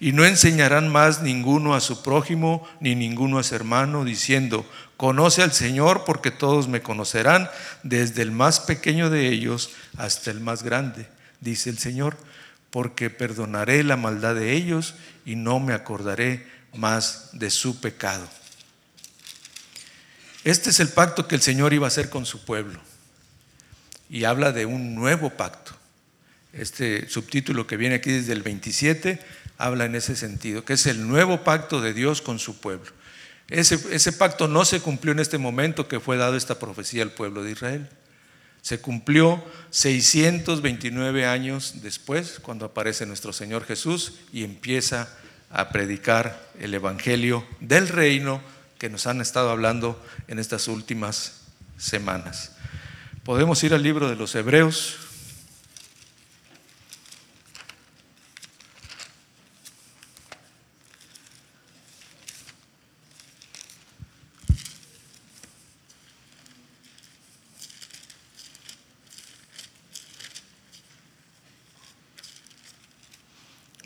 [0.00, 5.42] y no enseñarán más ninguno a su prójimo ni ninguno a su hermano, diciendo, conoce
[5.42, 7.50] al Señor porque todos me conocerán,
[7.82, 11.06] desde el más pequeño de ellos hasta el más grande,
[11.40, 12.16] dice el Señor,
[12.70, 14.94] porque perdonaré la maldad de ellos
[15.26, 18.26] y no me acordaré más de su pecado.
[20.44, 22.80] Este es el pacto que el Señor iba a hacer con su pueblo.
[24.08, 25.72] Y habla de un nuevo pacto.
[26.52, 29.20] Este subtítulo que viene aquí desde el 27
[29.60, 32.90] habla en ese sentido, que es el nuevo pacto de Dios con su pueblo.
[33.48, 37.12] Ese, ese, pacto no se cumplió en este momento que fue dado esta profecía al
[37.12, 37.88] pueblo de Israel.
[38.62, 45.08] Se cumplió 629 años después, cuando aparece nuestro Señor Jesús y empieza
[45.50, 48.40] a predicar el Evangelio del reino
[48.78, 51.42] que nos han estado hablando en estas últimas
[51.76, 52.52] semanas.
[53.24, 54.96] Podemos ir al libro de los Hebreos,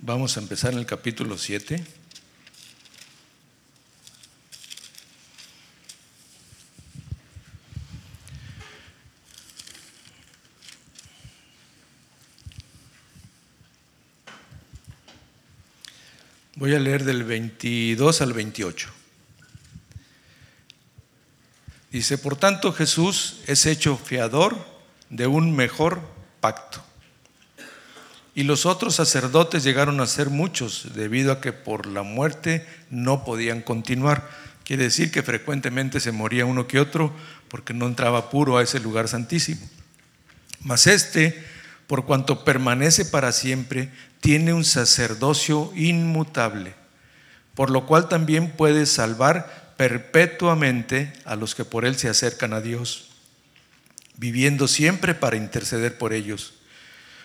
[0.07, 1.83] Vamos a empezar en el capítulo 7.
[16.57, 18.91] Voy a leer del 22 al 28.
[21.91, 24.67] Dice, por tanto Jesús es hecho fiador
[25.09, 26.03] de un mejor
[26.43, 26.85] pacto
[28.35, 33.25] y los otros sacerdotes llegaron a ser muchos debido a que por la muerte no
[33.25, 34.29] podían continuar.
[34.65, 37.13] Quiere decir que frecuentemente se moría uno que otro
[37.49, 39.61] porque no entraba puro a ese lugar santísimo.
[40.61, 41.45] Mas este,
[41.87, 46.75] por cuanto permanece para siempre, tiene un sacerdocio inmutable,
[47.55, 52.61] por lo cual también puede salvar perpetuamente a los que por él se acercan a
[52.61, 53.11] Dios,
[54.17, 56.55] viviendo siempre para interceder por ellos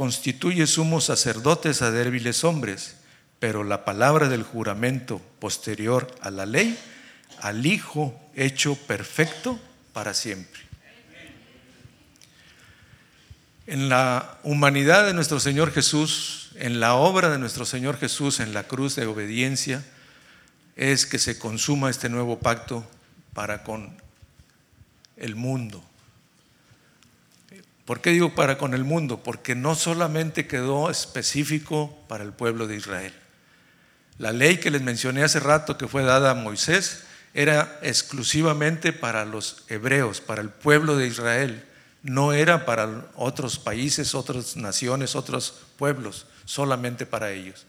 [0.00, 2.96] constituye sumos sacerdotes a débiles hombres,
[3.38, 6.74] pero la palabra del juramento posterior a la ley,
[7.42, 9.60] al Hijo hecho perfecto
[9.92, 10.62] para siempre.
[13.66, 18.54] En la humanidad de nuestro Señor Jesús, en la obra de nuestro Señor Jesús en
[18.54, 19.84] la cruz de obediencia,
[20.76, 22.88] es que se consuma este nuevo pacto
[23.34, 23.94] para con
[25.18, 25.84] el mundo.
[27.90, 29.20] ¿Por qué digo para con el mundo?
[29.24, 33.12] Porque no solamente quedó específico para el pueblo de Israel.
[34.16, 37.02] La ley que les mencioné hace rato que fue dada a Moisés
[37.34, 41.64] era exclusivamente para los hebreos, para el pueblo de Israel.
[42.04, 47.66] No era para otros países, otras naciones, otros pueblos, solamente para ellos.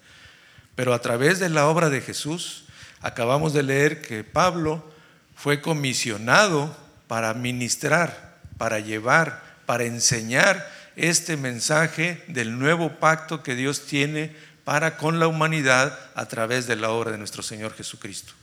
[0.75, 2.65] Pero a través de la obra de Jesús,
[3.01, 4.87] acabamos de leer que Pablo
[5.35, 13.85] fue comisionado para ministrar, para llevar, para enseñar este mensaje del nuevo pacto que Dios
[13.85, 18.33] tiene para con la humanidad a través de la obra de nuestro Señor Jesucristo.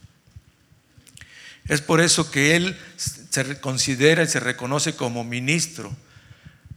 [1.67, 5.95] Es por eso que Él se considera y se reconoce como ministro.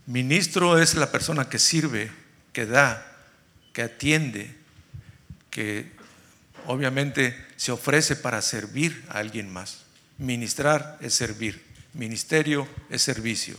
[0.04, 2.10] Ministro es la persona que sirve,
[2.52, 3.10] que da,
[3.72, 4.54] que atiende,
[5.48, 5.90] que
[6.66, 9.84] obviamente se ofrece para servir a alguien más.
[10.18, 13.56] Ministrar es servir, ministerio es servicio.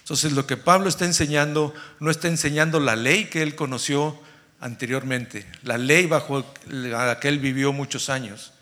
[0.00, 4.20] Entonces lo que Pablo está enseñando no está enseñando la ley que él conoció
[4.60, 8.52] anteriormente, la ley bajo la que él vivió muchos años,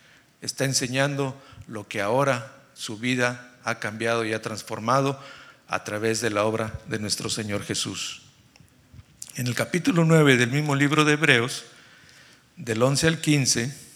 [0.40, 5.20] está enseñando lo que ahora su vida ha cambiado y ha transformado
[5.66, 8.22] a través de la obra de nuestro Señor Jesús.
[9.34, 11.64] En el capítulo 9 del mismo libro de Hebreos,
[12.56, 13.87] del 11 al 15,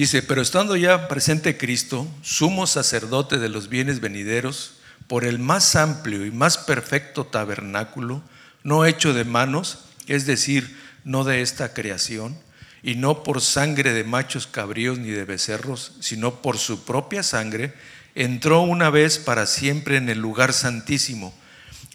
[0.00, 4.76] dice, pero estando ya presente Cristo, sumo sacerdote de los bienes venideros,
[5.06, 8.22] por el más amplio y más perfecto tabernáculo,
[8.62, 10.74] no hecho de manos, es decir,
[11.04, 12.38] no de esta creación,
[12.82, 17.74] y no por sangre de machos cabríos ni de becerros, sino por su propia sangre,
[18.14, 21.34] entró una vez para siempre en el lugar santísimo,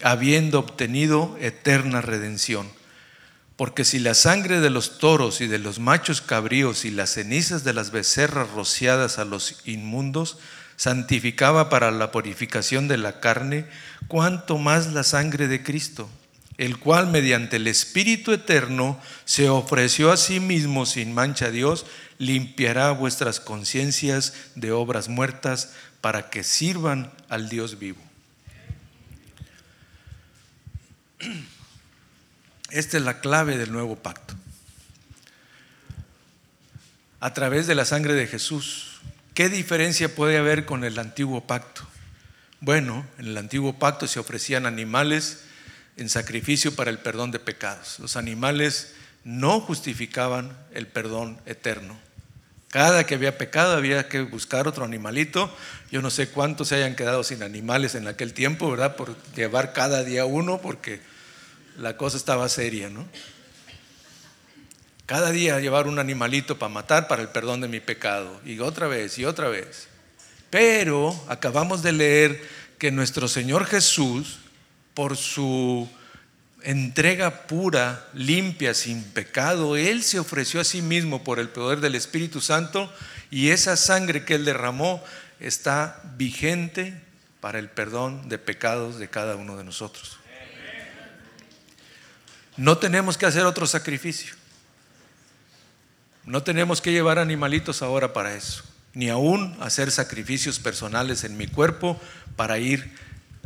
[0.00, 2.68] habiendo obtenido eterna redención.
[3.56, 7.64] Porque si la sangre de los toros y de los machos cabríos y las cenizas
[7.64, 10.38] de las becerras rociadas a los inmundos
[10.76, 13.66] santificaba para la purificación de la carne,
[14.08, 16.08] cuanto más la sangre de Cristo,
[16.58, 21.86] el cual mediante el Espíritu Eterno se ofreció a sí mismo sin mancha a Dios,
[22.18, 28.00] limpiará vuestras conciencias de obras muertas para que sirvan al Dios vivo.
[32.76, 34.34] Esta es la clave del nuevo pacto.
[37.20, 38.96] A través de la sangre de Jesús,
[39.36, 41.82] ¿Qué diferencia puede haber con el antiguo pacto?
[42.60, 45.40] Bueno, en el antiguo pacto se ofrecían animales
[45.98, 47.98] en sacrificio para el perdón de pecados.
[47.98, 51.98] Los animales no justificaban el perdón eterno.
[52.70, 55.54] Cada que había pecado había que buscar otro animalito.
[55.90, 58.96] Yo no sé cuántos se hayan quedado sin animales en aquel tiempo, ¿verdad?
[58.96, 61.02] Por llevar cada día uno, porque
[61.78, 63.06] la cosa estaba seria, ¿no?
[65.06, 68.40] Cada día llevar un animalito para matar para el perdón de mi pecado.
[68.44, 69.88] Y otra vez y otra vez.
[70.50, 72.42] Pero acabamos de leer
[72.78, 74.38] que nuestro Señor Jesús,
[74.94, 75.88] por su
[76.62, 81.94] entrega pura, limpia, sin pecado, Él se ofreció a sí mismo por el poder del
[81.94, 82.92] Espíritu Santo
[83.30, 85.02] y esa sangre que Él derramó
[85.38, 87.00] está vigente
[87.40, 90.18] para el perdón de pecados de cada uno de nosotros.
[92.56, 94.34] No tenemos que hacer otro sacrificio.
[96.24, 101.46] No tenemos que llevar animalitos ahora para eso, ni aún hacer sacrificios personales en mi
[101.46, 102.00] cuerpo
[102.34, 102.92] para ir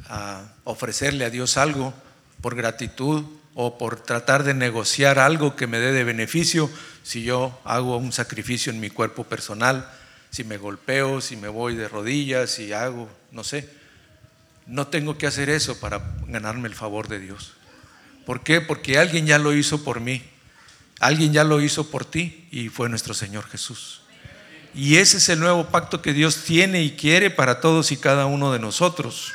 [0.08, 1.92] a ofrecerle a Dios algo
[2.40, 6.70] por gratitud o por tratar de negociar algo que me dé de beneficio
[7.02, 9.90] si yo hago un sacrificio en mi cuerpo personal,
[10.30, 13.68] si me golpeo, si me voy de rodillas, si hago, no sé.
[14.66, 17.54] No tengo que hacer eso para ganarme el favor de Dios.
[18.24, 18.60] ¿Por qué?
[18.60, 20.22] Porque alguien ya lo hizo por mí.
[21.00, 24.02] Alguien ya lo hizo por ti y fue nuestro Señor Jesús.
[24.74, 28.26] Y ese es el nuevo pacto que Dios tiene y quiere para todos y cada
[28.26, 29.32] uno de nosotros.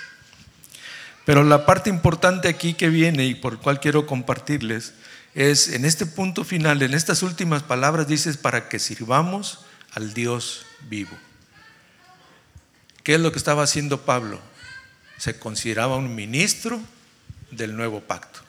[1.26, 4.94] Pero la parte importante aquí que viene y por cual quiero compartirles
[5.34, 10.66] es en este punto final, en estas últimas palabras, dices para que sirvamos al Dios
[10.88, 11.18] vivo.
[13.04, 14.40] ¿Qué es lo que estaba haciendo Pablo?
[15.18, 16.80] Se consideraba un ministro
[17.52, 18.45] del nuevo pacto.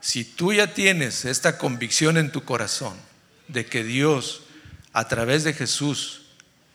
[0.00, 2.96] Si tú ya tienes esta convicción en tu corazón
[3.48, 4.42] de que Dios
[4.92, 6.22] a través de Jesús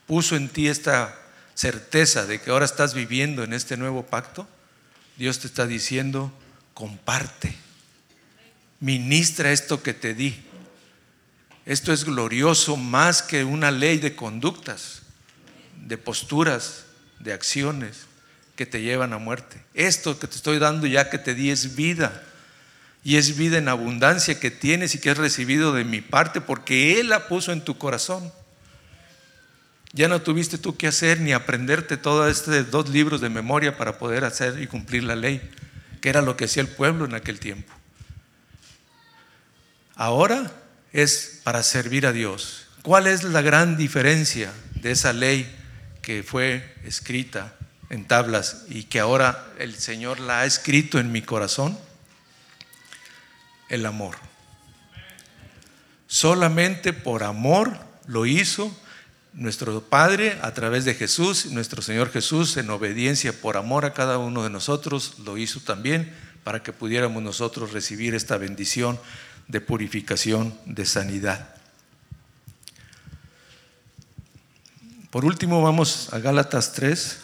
[0.06, 1.18] puso en ti esta
[1.56, 4.48] certeza de que ahora estás viviendo en este nuevo pacto,
[5.18, 6.32] Dios te está diciendo,
[6.74, 7.56] comparte,
[8.80, 10.44] ministra esto que te di.
[11.66, 15.02] Esto es glorioso más que una ley de conductas,
[15.84, 16.86] de posturas,
[17.20, 18.06] de acciones
[18.56, 19.64] que te llevan a muerte.
[19.74, 22.24] Esto que te estoy dando ya que te di es vida
[23.06, 27.00] y es vida en abundancia que tienes y que has recibido de mi parte porque
[27.00, 28.34] Él la puso en tu corazón.
[29.94, 34.00] Ya no tuviste tú que hacer ni aprenderte todos estos dos libros de memoria para
[34.00, 35.40] poder hacer y cumplir la ley,
[36.02, 37.72] que era lo que hacía el pueblo en aquel tiempo.
[39.94, 40.52] Ahora
[40.92, 42.66] es para servir a Dios.
[42.82, 44.52] ¿Cuál es la gran diferencia
[44.82, 45.48] de esa ley
[46.02, 47.54] que fue escrita
[47.92, 51.78] en tablas y que ahora el Señor la ha escrito en mi corazón?
[53.70, 54.16] El amor.
[56.08, 58.76] Solamente por amor lo hizo
[59.34, 64.18] nuestro Padre a través de Jesús, nuestro Señor Jesús en obediencia por amor a cada
[64.18, 66.14] uno de nosotros, lo hizo también
[66.44, 69.00] para que pudiéramos nosotros recibir esta bendición
[69.48, 71.56] de purificación, de sanidad.
[75.10, 77.20] Por último, vamos a Gálatas 3,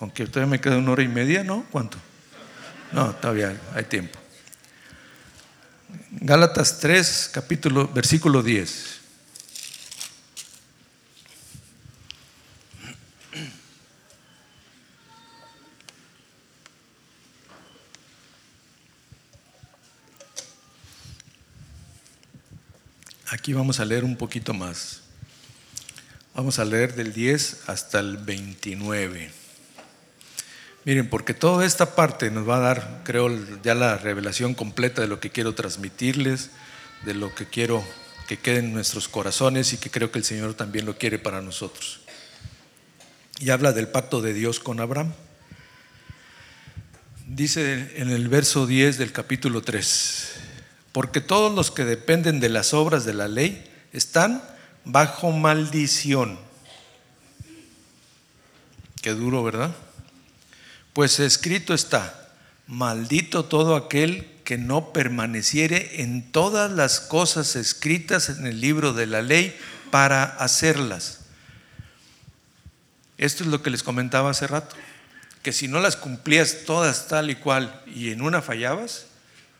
[0.00, 1.64] aunque todavía me queda una hora y media, ¿no?
[1.70, 1.98] ¿Cuánto?
[2.92, 4.18] No, todavía hay tiempo.
[6.20, 9.00] Gálatas 3, capítulo, versículo 10.
[23.30, 25.02] Aquí vamos a leer un poquito más.
[26.34, 29.45] Vamos a leer del 10 hasta el 29.
[30.86, 33.28] Miren, porque toda esta parte nos va a dar, creo,
[33.64, 36.50] ya la revelación completa de lo que quiero transmitirles,
[37.04, 37.82] de lo que quiero
[38.28, 41.42] que quede en nuestros corazones y que creo que el Señor también lo quiere para
[41.42, 42.02] nosotros.
[43.40, 45.12] Y habla del pacto de Dios con Abraham.
[47.26, 50.34] Dice en el verso 10 del capítulo 3,
[50.92, 54.40] porque todos los que dependen de las obras de la ley están
[54.84, 56.38] bajo maldición.
[59.02, 59.74] Qué duro, ¿verdad?
[60.96, 62.26] Pues escrito está,
[62.66, 69.04] maldito todo aquel que no permaneciere en todas las cosas escritas en el libro de
[69.04, 69.54] la ley
[69.90, 71.18] para hacerlas.
[73.18, 74.74] Esto es lo que les comentaba hace rato,
[75.42, 79.04] que si no las cumplías todas tal y cual y en una fallabas,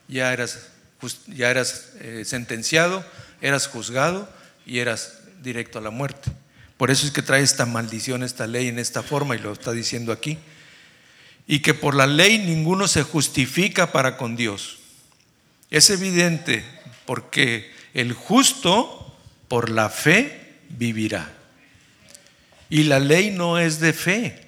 [0.09, 0.68] ya eras
[1.26, 3.05] ya eras eh, sentenciado,
[3.43, 4.26] eras juzgado
[4.64, 6.32] y eras directo a la muerte.
[6.78, 9.72] Por eso es que trae esta maldición, esta ley en esta forma y lo está
[9.72, 10.39] diciendo aquí.
[11.47, 14.78] Y que por la ley ninguno se justifica para con Dios.
[15.70, 16.64] Es evidente
[17.05, 19.16] porque el justo
[19.49, 21.32] por la fe vivirá.
[22.68, 24.44] Y la ley no es de fe,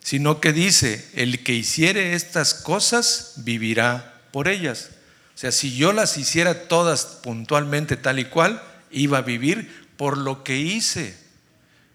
[0.00, 4.90] sino que dice, el que hiciere estas cosas vivirá por ellas.
[5.34, 8.60] O sea, si yo las hiciera todas puntualmente tal y cual,
[8.90, 11.16] iba a vivir por lo que hice,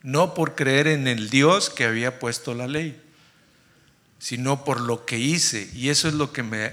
[0.02, 3.00] no por creer en el Dios que había puesto la ley,
[4.24, 5.70] sino por lo que hice.
[5.74, 6.72] Y eso es lo que me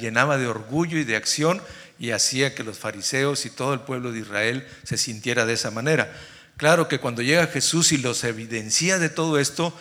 [0.00, 1.60] llenaba de orgullo y de acción
[1.98, 5.70] y hacía que los fariseos y todo el pueblo de Israel se sintiera de esa
[5.70, 6.10] manera.
[6.56, 9.78] Claro que cuando llega Jesús y los evidencia de todo esto,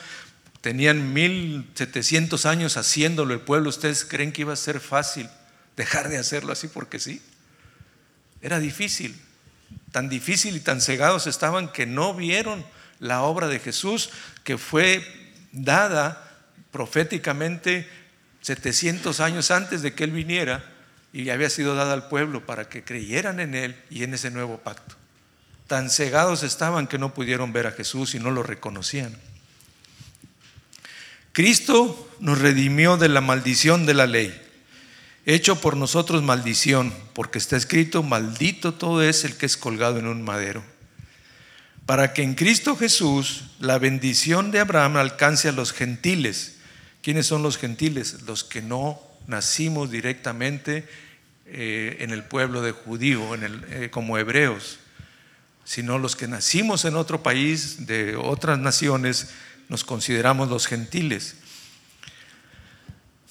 [0.59, 5.30] tenían 1700 años haciéndolo el pueblo, ¿ustedes creen que iba a ser fácil?
[5.78, 7.22] dejar de hacerlo así porque sí.
[8.41, 9.18] Era difícil,
[9.93, 12.66] tan difícil y tan cegados estaban que no vieron
[12.99, 14.09] la obra de Jesús
[14.43, 15.05] que fue
[15.53, 16.24] dada
[16.76, 17.88] proféticamente
[18.41, 20.69] 700 años antes de que Él viniera
[21.13, 24.57] y había sido dada al pueblo para que creyeran en Él y en ese nuevo
[24.57, 24.97] pacto.
[25.67, 29.15] Tan cegados estaban que no pudieron ver a Jesús y no lo reconocían.
[31.32, 34.41] Cristo nos redimió de la maldición de la ley
[35.26, 40.07] hecho por nosotros maldición, porque está escrito, maldito todo es el que es colgado en
[40.07, 40.61] un madero,
[41.86, 46.55] para que en Cristo Jesús la bendición de Abraham alcance a los gentiles.
[47.06, 48.24] ¿Quiénes son los gentiles?
[48.24, 50.89] Los que no nacimos directamente
[51.45, 54.80] eh, en el pueblo de judío, en el, eh, como hebreos,
[55.64, 59.30] sino los que nacimos en otro país, de otras naciones,
[59.70, 61.36] nos consideramos los gentiles.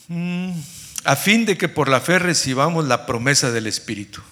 [0.07, 0.53] Mm
[1.05, 4.23] a fin de que por la fe recibamos la promesa del Espíritu.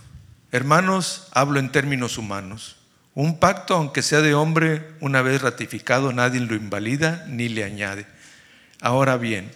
[0.51, 2.76] Hermanos, hablo en términos humanos.
[3.14, 8.07] Un pacto, aunque sea de hombre, una vez ratificado, nadie lo invalida ni le añade.
[8.83, 9.51] Ahora bien,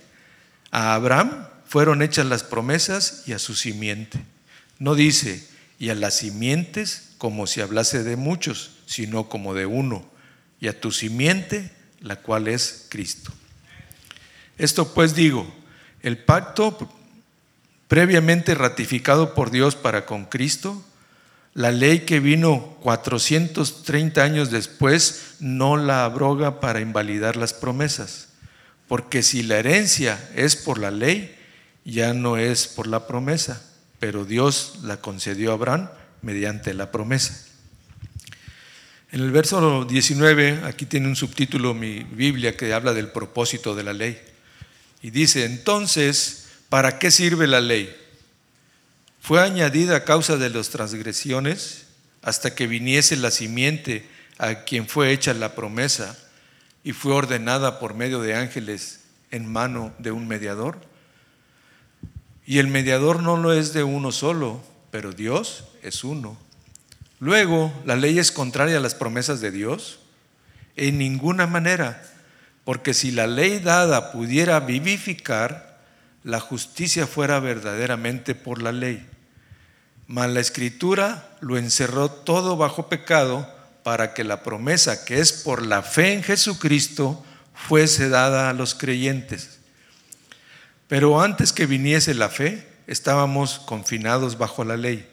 [0.70, 4.20] a Abraham fueron hechas las promesas y a su simiente.
[4.78, 5.46] No dice,
[5.80, 10.04] y a las simientes como si hablase de muchos, sino como de uno,
[10.60, 13.32] y a tu simiente, la cual es Cristo.
[14.58, 15.52] Esto pues digo,
[16.02, 16.88] el pacto
[17.88, 20.84] previamente ratificado por Dios para con Cristo,
[21.52, 28.25] la ley que vino 430 años después no la abroga para invalidar las promesas,
[28.88, 31.34] porque si la herencia es por la ley,
[31.84, 33.62] ya no es por la promesa,
[33.98, 35.88] pero Dios la concedió a Abraham
[36.22, 37.44] mediante la promesa.
[39.12, 43.84] En el verso 19, aquí tiene un subtítulo mi Biblia que habla del propósito de
[43.84, 44.20] la ley.
[45.00, 47.94] Y dice, entonces, ¿para qué sirve la ley?
[49.20, 51.84] Fue añadida a causa de las transgresiones
[52.22, 54.06] hasta que viniese la simiente
[54.38, 56.18] a quien fue hecha la promesa
[56.86, 59.00] y fue ordenada por medio de ángeles
[59.32, 60.78] en mano de un mediador.
[62.46, 64.62] Y el mediador no lo es de uno solo,
[64.92, 66.38] pero Dios es uno.
[67.18, 69.98] Luego, ¿la ley es contraria a las promesas de Dios?
[70.76, 72.04] En ninguna manera,
[72.64, 75.80] porque si la ley dada pudiera vivificar,
[76.22, 79.04] la justicia fuera verdaderamente por la ley.
[80.06, 83.55] Mas la escritura lo encerró todo bajo pecado
[83.86, 87.24] para que la promesa que es por la fe en Jesucristo
[87.54, 89.60] fuese dada a los creyentes.
[90.88, 95.08] Pero antes que viniese la fe, estábamos confinados bajo la ley,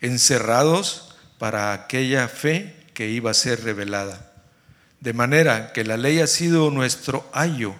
[0.00, 4.32] encerrados para aquella fe que iba a ser revelada.
[5.00, 7.74] De manera que la ley ha sido nuestro ayo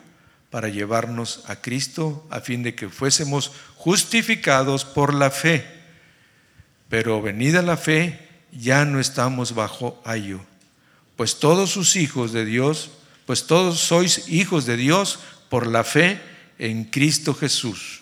[0.50, 5.66] para llevarnos a Cristo a fin de que fuésemos justificados por la fe.
[6.90, 8.27] Pero venida la fe,
[8.58, 10.40] ya no estamos bajo ayo,
[11.16, 12.90] pues todos sus hijos de Dios,
[13.26, 16.20] pues todos sois hijos de Dios por la fe
[16.58, 18.00] en Cristo Jesús.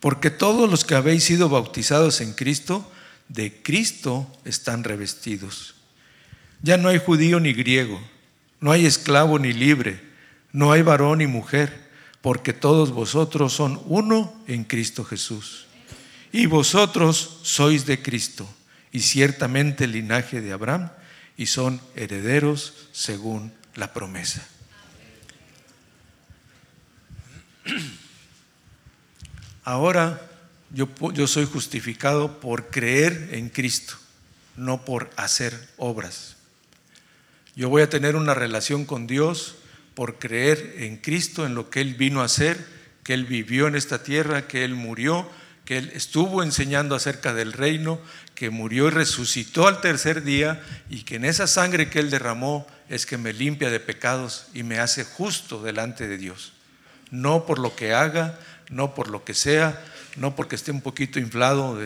[0.00, 2.90] Porque todos los que habéis sido bautizados en Cristo,
[3.28, 5.74] de Cristo están revestidos.
[6.62, 8.00] Ya no hay judío ni griego,
[8.60, 10.00] no hay esclavo ni libre,
[10.52, 11.88] no hay varón ni mujer,
[12.22, 15.66] porque todos vosotros son uno en Cristo Jesús.
[16.32, 18.48] Y vosotros sois de Cristo,
[18.92, 20.90] y ciertamente el linaje de Abraham,
[21.36, 24.46] y son herederos según la promesa.
[29.62, 30.20] Ahora
[30.70, 33.94] yo, yo soy justificado por creer en Cristo,
[34.56, 36.36] no por hacer obras.
[37.54, 39.56] Yo voy a tener una relación con Dios
[39.94, 42.64] por creer en Cristo, en lo que Él vino a hacer,
[43.02, 45.28] que Él vivió en esta tierra, que Él murió,
[45.64, 48.00] que Él estuvo enseñando acerca del reino,
[48.38, 52.68] que murió y resucitó al tercer día y que en esa sangre que Él derramó
[52.88, 56.52] es que me limpia de pecados y me hace justo delante de Dios.
[57.10, 58.38] No por lo que haga,
[58.70, 59.84] no por lo que sea,
[60.14, 61.80] no porque esté un poquito inflado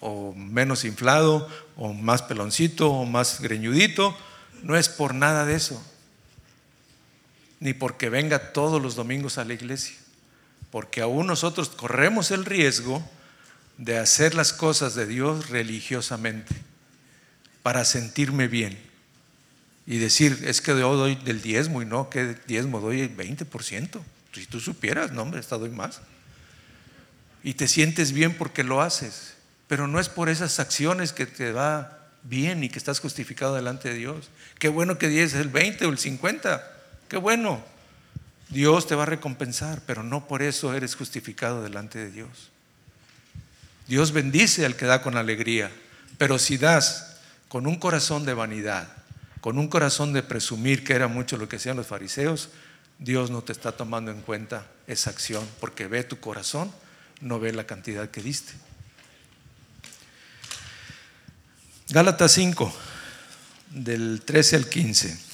[0.00, 4.16] o menos inflado, o más peloncito, o más greñudito,
[4.64, 5.80] no es por nada de eso,
[7.60, 9.94] ni porque venga todos los domingos a la iglesia,
[10.72, 13.08] porque aún nosotros corremos el riesgo
[13.78, 16.54] de hacer las cosas de Dios religiosamente,
[17.62, 18.78] para sentirme bien
[19.86, 24.00] y decir, es que yo doy del diezmo y no, que diezmo doy el 20%.
[24.32, 26.00] Si tú supieras, no, hombre, esta doy más
[27.42, 29.34] y te sientes bien porque lo haces,
[29.66, 33.88] pero no es por esas acciones que te va bien y que estás justificado delante
[33.88, 34.30] de Dios.
[34.58, 36.62] Qué bueno que diez el 20 o el 50,
[37.08, 37.64] qué bueno.
[38.48, 42.51] Dios te va a recompensar, pero no por eso eres justificado delante de Dios.
[43.92, 45.70] Dios bendice al que da con alegría,
[46.16, 47.18] pero si das
[47.48, 48.88] con un corazón de vanidad,
[49.42, 52.48] con un corazón de presumir, que era mucho lo que hacían los fariseos,
[52.98, 56.72] Dios no te está tomando en cuenta esa acción, porque ve tu corazón
[57.20, 58.54] no ve la cantidad que diste.
[61.90, 62.74] Gálatas 5,
[63.72, 65.31] del 13 al 15.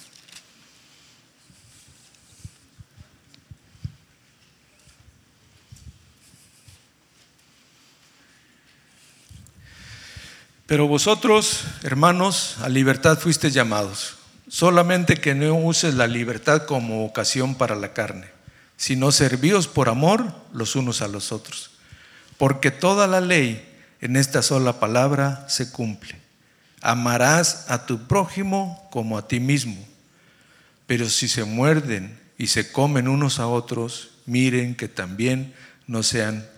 [10.69, 14.15] Pero vosotros, hermanos, a libertad fuisteis llamados,
[14.47, 18.29] solamente que no uses la libertad como ocasión para la carne,
[18.77, 21.73] sino servíos por amor los unos a los otros
[22.39, 23.69] porque toda la ley
[24.01, 26.17] en esta sola palabra se cumple.
[26.81, 29.77] Amarás a tu prójimo como a ti mismo.
[30.87, 35.53] Pero si se muerden y se comen unos a otros, miren que también
[35.89, 36.49] no sean,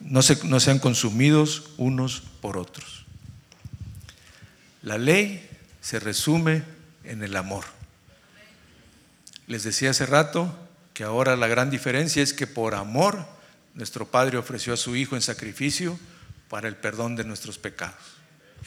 [0.00, 3.04] no, no sean consumidos unos por otros.
[4.82, 6.62] La ley se resume
[7.02, 7.64] en el amor.
[9.48, 10.56] Les decía hace rato
[10.94, 13.26] que ahora la gran diferencia es que por amor
[13.74, 15.98] nuestro Padre ofreció a su Hijo en sacrificio
[16.48, 17.96] para el perdón de nuestros pecados.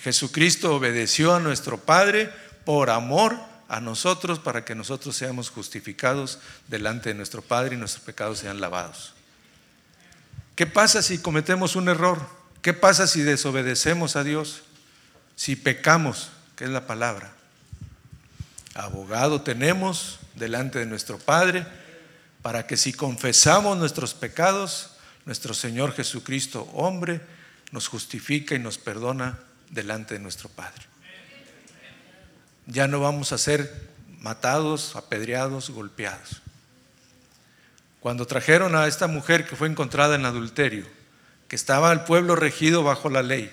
[0.04, 2.30] Jesucristo obedeció a nuestro Padre
[2.66, 3.38] por amor
[3.70, 8.60] a nosotros para que nosotros seamos justificados delante de nuestro Padre y nuestros pecados sean
[8.60, 9.14] lavados.
[10.58, 12.39] ¿Qué pasa si cometemos un error?
[12.62, 14.64] ¿Qué pasa si desobedecemos a Dios?
[15.36, 17.32] Si pecamos, que es la palabra.
[18.76, 21.66] Abogado tenemos delante de nuestro Padre
[22.42, 24.92] para que si confesamos nuestros pecados,
[25.26, 27.22] nuestro Señor Jesucristo, hombre,
[27.72, 29.40] nos justifica y nos perdona
[29.70, 30.84] delante de nuestro Padre.
[32.68, 33.90] Ya no vamos a ser
[34.20, 36.42] matados, apedreados, golpeados.
[38.00, 40.86] Cuando trajeron a esta mujer que fue encontrada en adulterio,
[41.50, 43.52] que estaba el pueblo regido bajo la ley,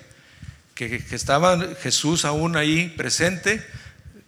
[0.75, 3.67] que, estaba Jesús aún ahí presente,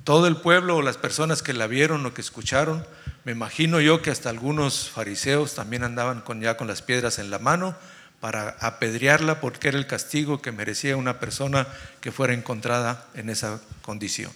[0.04, 2.84] todo el pueblo o las personas que la vieron o que escucharon,
[3.24, 7.30] me imagino yo que hasta algunos fariseos también andaban con, ya con las piedras en
[7.30, 7.76] la mano
[8.20, 11.68] para apedrearla porque era el castigo que merecía una persona
[12.00, 14.32] que fuera encontrada en esa condición.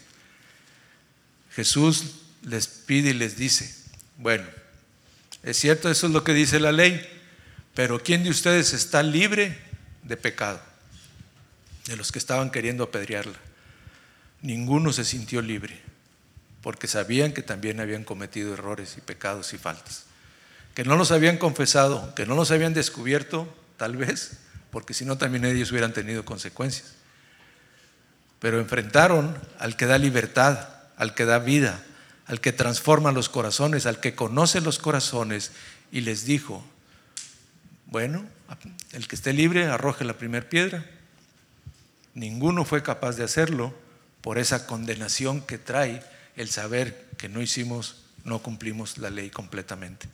[1.53, 3.75] Jesús les pide y les dice,
[4.19, 4.45] bueno,
[5.43, 7.22] es cierto, eso es lo que dice la ley,
[7.75, 9.59] pero ¿quién de ustedes está libre
[10.03, 10.61] de pecado?
[11.87, 13.39] De los que estaban queriendo apedrearla.
[14.43, 15.81] Ninguno se sintió libre,
[16.63, 20.05] porque sabían que también habían cometido errores y pecados y faltas.
[20.75, 24.39] Que no los habían confesado, que no los habían descubierto, tal vez,
[24.71, 26.95] porque si no también ellos hubieran tenido consecuencias.
[28.39, 31.83] Pero enfrentaron al que da libertad, al que da vida,
[32.27, 35.53] al que transforma los corazones, al que conoce los corazones,
[35.91, 36.65] y les dijo,
[37.93, 38.27] bueno,
[38.93, 40.85] el que esté libre arroje la primera piedra.
[42.15, 43.75] Ninguno fue capaz de hacerlo
[44.23, 46.03] por esa condenación que trae
[46.35, 50.09] el saber que no hicimos, no cumplimos la ley completamente.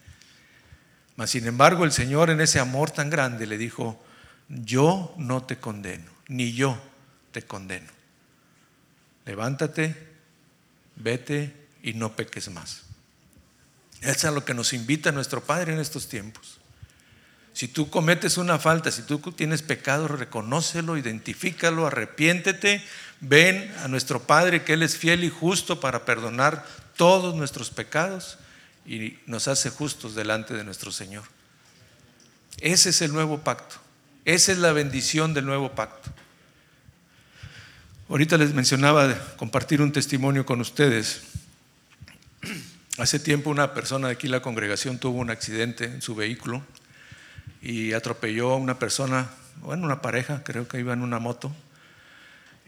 [1.15, 4.05] Mas sin embargo el Señor en ese amor tan grande le dijo,
[4.49, 6.81] yo no te condeno, ni yo
[7.31, 7.93] te condeno.
[9.25, 9.95] Levántate,
[10.97, 12.83] vete y no peques más.
[14.01, 16.59] Eso es a lo que nos invita nuestro Padre en estos tiempos.
[17.59, 22.85] Si tú cometes una falta, si tú tienes pecado, reconócelo, identifícalo, arrepiéntete,
[23.19, 26.65] ven a nuestro Padre que Él es fiel y justo para perdonar
[26.97, 28.39] todos nuestros pecados
[28.87, 31.25] y nos hace justos delante de nuestro Señor.
[32.61, 33.75] Ese es el nuevo pacto.
[34.25, 36.11] Esa es la bendición del nuevo pacto.
[38.09, 41.23] Ahorita les mencionaba compartir un testimonio con ustedes.
[42.99, 46.63] Hace tiempo una persona de aquí la congregación tuvo un accidente en su vehículo
[47.63, 49.29] y atropelló a una persona,
[49.61, 51.53] bueno, una pareja, creo que iba en una moto.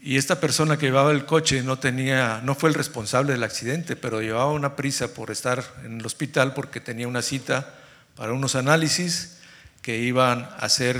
[0.03, 3.95] Y esta persona que llevaba el coche no tenía, no fue el responsable del accidente,
[3.95, 7.75] pero llevaba una prisa por estar en el hospital porque tenía una cita
[8.15, 9.37] para unos análisis
[9.81, 10.99] que iban a ser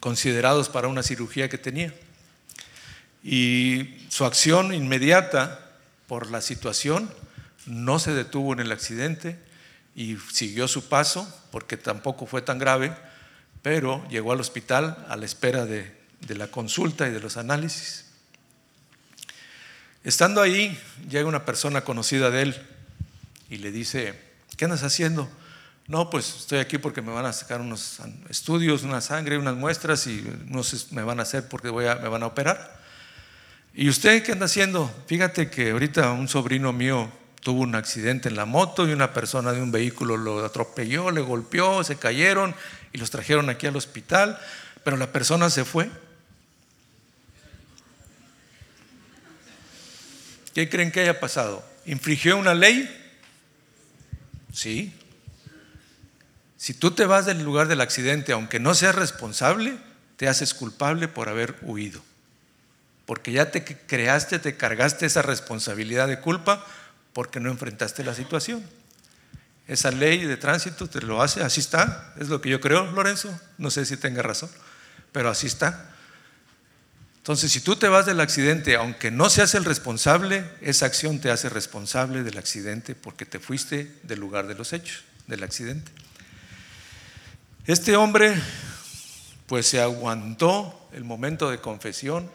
[0.00, 1.92] considerados para una cirugía que tenía.
[3.22, 5.60] Y su acción inmediata
[6.06, 7.10] por la situación
[7.66, 9.38] no se detuvo en el accidente
[9.94, 12.94] y siguió su paso porque tampoco fue tan grave,
[13.68, 15.92] pero llegó al hospital a la espera de,
[16.28, 18.06] la consulta y de los análisis.
[20.02, 22.66] Estando ahí, llega una persona conocida de él
[23.50, 24.18] y le dice,
[24.56, 25.28] ¿qué andas haciendo?
[25.86, 27.98] No, pues estoy aquí porque me van a sacar unos
[28.30, 31.96] estudios, una sangre, unas muestras y no sé, me van a hacer porque voy a,
[31.96, 32.80] me van a operar.
[33.74, 34.90] ¿Y usted qué anda haciendo?
[35.08, 39.52] Fíjate que ahorita un sobrino mío tuvo un accidente en la moto y una persona
[39.52, 42.54] de un vehículo lo atropelló, le golpeó, se cayeron
[42.92, 44.38] y los trajeron aquí al hospital,
[44.84, 45.90] pero la persona se fue.
[50.54, 51.64] ¿Qué creen que haya pasado?
[51.86, 52.88] ¿Infringió una ley?
[54.52, 54.92] Sí.
[56.56, 59.76] Si tú te vas del lugar del accidente, aunque no seas responsable,
[60.16, 62.02] te haces culpable por haber huido.
[63.06, 66.66] Porque ya te creaste, te cargaste esa responsabilidad de culpa
[67.18, 68.64] porque no enfrentaste la situación.
[69.66, 73.36] Esa ley de tránsito te lo hace, así está, es lo que yo creo, Lorenzo,
[73.58, 74.48] no sé si tenga razón,
[75.10, 75.90] pero así está.
[77.16, 81.32] Entonces, si tú te vas del accidente, aunque no seas el responsable, esa acción te
[81.32, 85.90] hace responsable del accidente porque te fuiste del lugar de los hechos, del accidente.
[87.66, 88.40] Este hombre,
[89.48, 92.30] pues se aguantó el momento de confesión,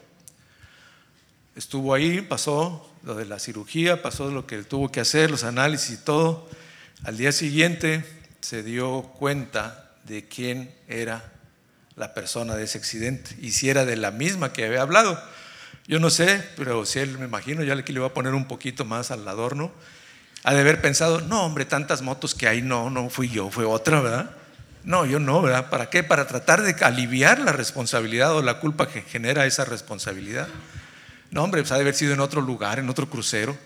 [1.56, 6.00] estuvo ahí, pasó lo de la cirugía, pasó lo que tuvo que hacer, los análisis
[6.00, 6.48] y todo.
[7.04, 8.04] Al día siguiente
[8.40, 11.32] se dio cuenta de quién era
[11.96, 15.22] la persona de ese accidente y si era de la misma que había hablado.
[15.86, 18.84] Yo no sé, pero si él me imagino, ya le iba a poner un poquito
[18.86, 19.70] más al adorno,
[20.42, 23.64] ha de haber pensado, no hombre, tantas motos que hay, no, no fui yo, fue
[23.64, 24.30] otra, ¿verdad?
[24.84, 25.70] No, yo no, ¿verdad?
[25.70, 26.02] ¿Para qué?
[26.02, 30.48] Para tratar de aliviar la responsabilidad o la culpa que genera esa responsabilidad.
[31.34, 33.58] No, hombre, pues ha de haber sido en otro lugar, en otro crucero.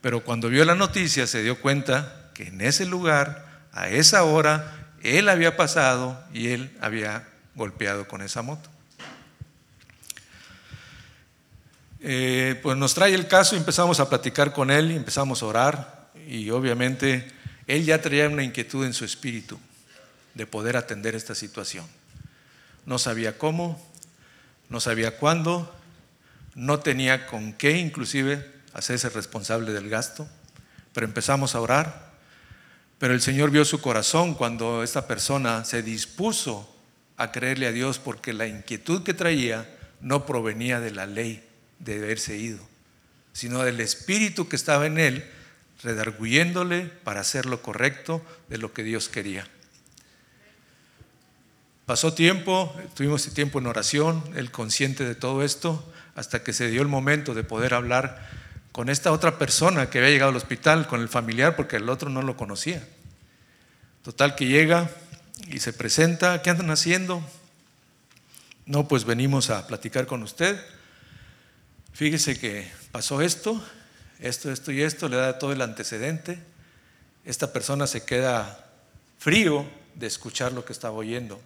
[0.00, 4.88] Pero cuando vio la noticia se dio cuenta que en ese lugar, a esa hora,
[5.02, 8.70] él había pasado y él había golpeado con esa moto.
[12.00, 15.46] Eh, pues nos trae el caso y empezamos a platicar con él y empezamos a
[15.46, 17.30] orar y obviamente
[17.66, 19.60] él ya traía una inquietud en su espíritu
[20.32, 21.84] de poder atender esta situación.
[22.86, 23.78] no sabía cómo,
[24.70, 25.70] no sabía cuándo,
[26.54, 30.28] no tenía con qué inclusive hacerse responsable del gasto,
[30.92, 32.10] pero empezamos a orar.
[32.98, 36.76] Pero el Señor vio su corazón cuando esta persona se dispuso
[37.16, 39.68] a creerle a Dios porque la inquietud que traía
[40.00, 41.44] no provenía de la ley
[41.78, 42.60] de haberse ido,
[43.32, 45.24] sino del espíritu que estaba en él,
[45.82, 49.46] redarguyéndole para hacer lo correcto de lo que Dios quería.
[51.86, 55.84] Pasó tiempo, tuvimos tiempo en oración, él consciente de todo esto,
[56.20, 58.28] hasta que se dio el momento de poder hablar
[58.72, 62.10] con esta otra persona que había llegado al hospital, con el familiar, porque el otro
[62.10, 62.86] no lo conocía.
[64.02, 64.90] Total que llega
[65.48, 67.26] y se presenta, ¿qué andan haciendo?
[68.66, 70.60] No, pues venimos a platicar con usted.
[71.94, 73.64] Fíjese que pasó esto,
[74.18, 76.38] esto, esto y esto, le da todo el antecedente.
[77.24, 78.66] Esta persona se queda
[79.18, 81.40] frío de escuchar lo que estaba oyendo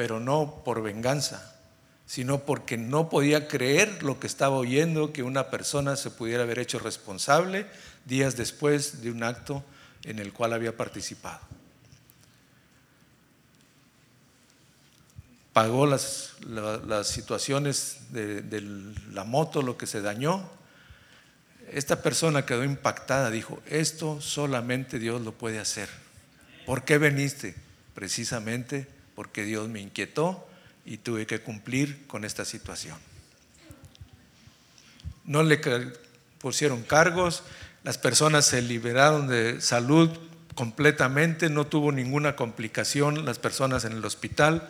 [0.00, 1.59] pero no por venganza,
[2.10, 6.58] sino porque no podía creer lo que estaba oyendo, que una persona se pudiera haber
[6.58, 7.66] hecho responsable
[8.04, 9.62] días después de un acto
[10.02, 11.38] en el cual había participado.
[15.52, 16.34] Pagó las,
[17.04, 18.60] situaciones de, de
[19.12, 20.50] la moto, lo que se dañó.
[21.70, 25.88] Esta persona quedó impactada, dijo, esto solamente Dios lo puede hacer.
[26.66, 27.54] ¿Por qué veniste?
[27.94, 30.49] Precisamente porque Dios me inquietó
[30.84, 32.96] y tuve que cumplir con esta situación.
[35.24, 35.60] No le
[36.38, 37.42] pusieron cargos,
[37.84, 40.10] las personas se liberaron de salud
[40.54, 44.68] completamente, no tuvo ninguna complicación las personas en el hospital,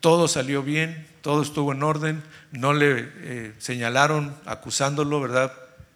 [0.00, 2.22] todo salió bien, todo estuvo en orden,
[2.52, 5.52] no le eh, señalaron acusándolo, ¿verdad?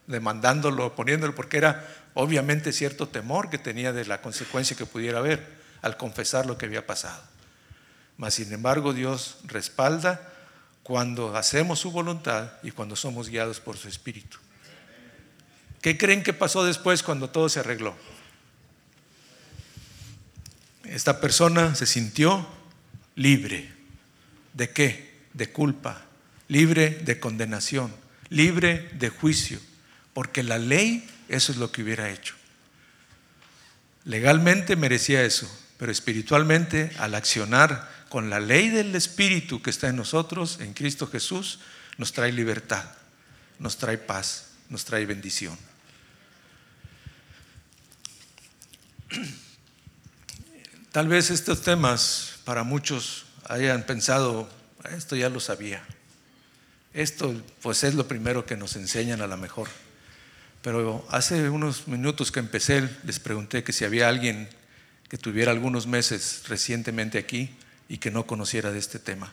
[0.07, 5.47] Demandándolo, poniéndolo, porque era obviamente cierto temor que tenía de la consecuencia que pudiera haber
[5.83, 7.23] al confesar lo que había pasado.
[8.17, 10.33] Mas sin embargo Dios respalda
[10.83, 14.39] cuando hacemos su voluntad y cuando somos guiados por su Espíritu.
[15.81, 17.95] ¿Qué creen que pasó después cuando todo se arregló?
[20.85, 22.47] Esta persona se sintió
[23.17, 23.73] libre.
[24.53, 25.15] ¿De qué?
[25.33, 26.03] De culpa,
[26.49, 27.93] libre de condenación,
[28.29, 29.59] libre de juicio,
[30.13, 32.35] porque la ley eso es lo que hubiera hecho.
[34.05, 39.97] Legalmente merecía eso, pero espiritualmente al accionar con la ley del Espíritu que está en
[39.97, 41.59] nosotros, en Cristo Jesús,
[41.99, 42.85] nos trae libertad,
[43.59, 45.59] nos trae paz, nos trae bendición.
[50.93, 54.49] Tal vez estos temas para muchos hayan pensado,
[54.97, 55.83] esto ya lo sabía.
[56.93, 59.69] Esto pues es lo primero que nos enseñan a lo mejor.
[60.63, 64.49] Pero hace unos minutos que empecé les pregunté que si había alguien
[65.09, 67.51] que tuviera algunos meses recientemente aquí
[67.89, 69.33] y que no conociera de este tema.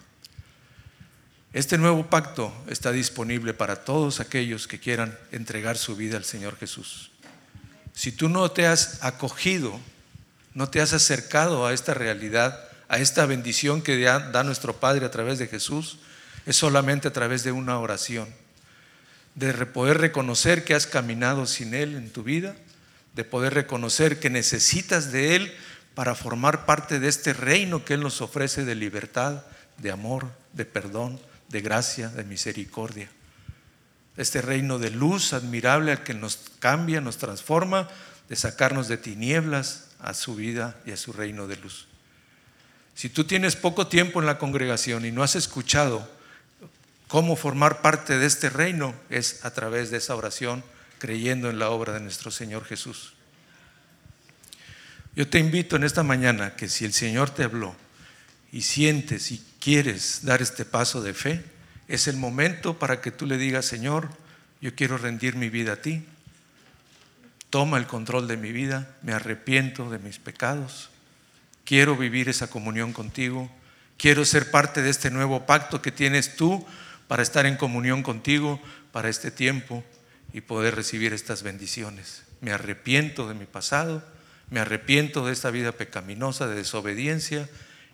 [1.54, 6.58] Este nuevo pacto está disponible para todos aquellos que quieran entregar su vida al Señor
[6.58, 7.12] Jesús.
[7.94, 9.78] Si tú no te has acogido,
[10.54, 15.12] no te has acercado a esta realidad, a esta bendición que da nuestro Padre a
[15.12, 16.00] través de Jesús,
[16.46, 18.30] es solamente a través de una oración,
[19.36, 22.56] de poder reconocer que has caminado sin Él en tu vida,
[23.14, 25.54] de poder reconocer que necesitas de Él
[25.96, 29.44] para formar parte de este reino que Él nos ofrece de libertad,
[29.78, 31.20] de amor, de perdón,
[31.50, 33.10] de gracia, de misericordia.
[34.18, 37.90] Este reino de luz admirable al que nos cambia, nos transforma,
[38.30, 41.88] de sacarnos de tinieblas a su vida y a su reino de luz.
[42.96, 46.10] Si tú tienes poco tiempo en la congregación y no has escuchado
[47.08, 50.64] cómo formar parte de este reino, es a través de esa oración,
[50.98, 53.14] creyendo en la obra de nuestro Señor Jesús.
[55.14, 57.76] Yo te invito en esta mañana que si el Señor te habló
[58.52, 61.44] y sientes y quieres dar este paso de fe,
[61.90, 64.10] es el momento para que tú le digas, Señor,
[64.62, 66.06] yo quiero rendir mi vida a ti.
[67.50, 70.90] Toma el control de mi vida, me arrepiento de mis pecados,
[71.66, 73.52] quiero vivir esa comunión contigo,
[73.98, 76.66] quiero ser parte de este nuevo pacto que tienes tú
[77.10, 78.62] para estar en comunión contigo
[78.94, 79.84] para este tiempo
[80.32, 82.24] y poder recibir estas bendiciones.
[82.40, 84.02] Me arrepiento de mi pasado
[84.52, 87.50] me arrepiento de esta vida pecaminosa, de desobediencia,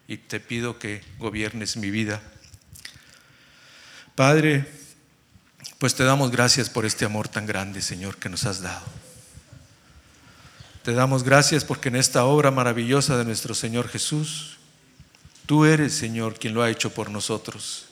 [0.08, 2.22] y te pido que gobiernes mi vida.
[4.16, 4.66] Padre,
[5.78, 8.86] pues te damos gracias por este amor tan grande, Señor, que nos has dado.
[10.82, 14.58] Te damos gracias porque en esta obra maravillosa de nuestro Señor Jesús,
[15.46, 17.86] tú eres, Señor, quien lo ha hecho por nosotros.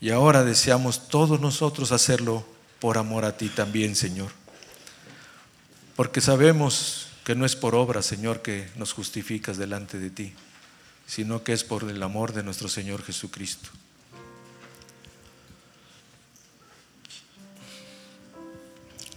[0.00, 2.46] Y ahora deseamos todos nosotros hacerlo
[2.80, 4.30] por amor a ti también, Señor.
[5.96, 10.34] Porque sabemos que no es por obra, Señor, que nos justificas delante de ti,
[11.06, 13.70] sino que es por el amor de nuestro Señor Jesucristo.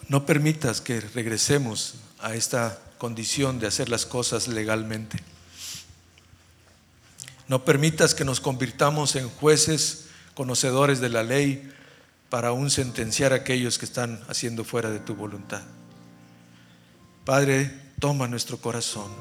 [0.08, 5.20] No permitas que regresemos a esta condición de hacer las cosas legalmente.
[7.50, 11.70] No permitas que nos convirtamos en jueces conocedores de la ley
[12.30, 15.64] para aún sentenciar a aquellos que están haciendo fuera de tu voluntad.
[17.26, 19.12] Padre, toma nuestro corazón.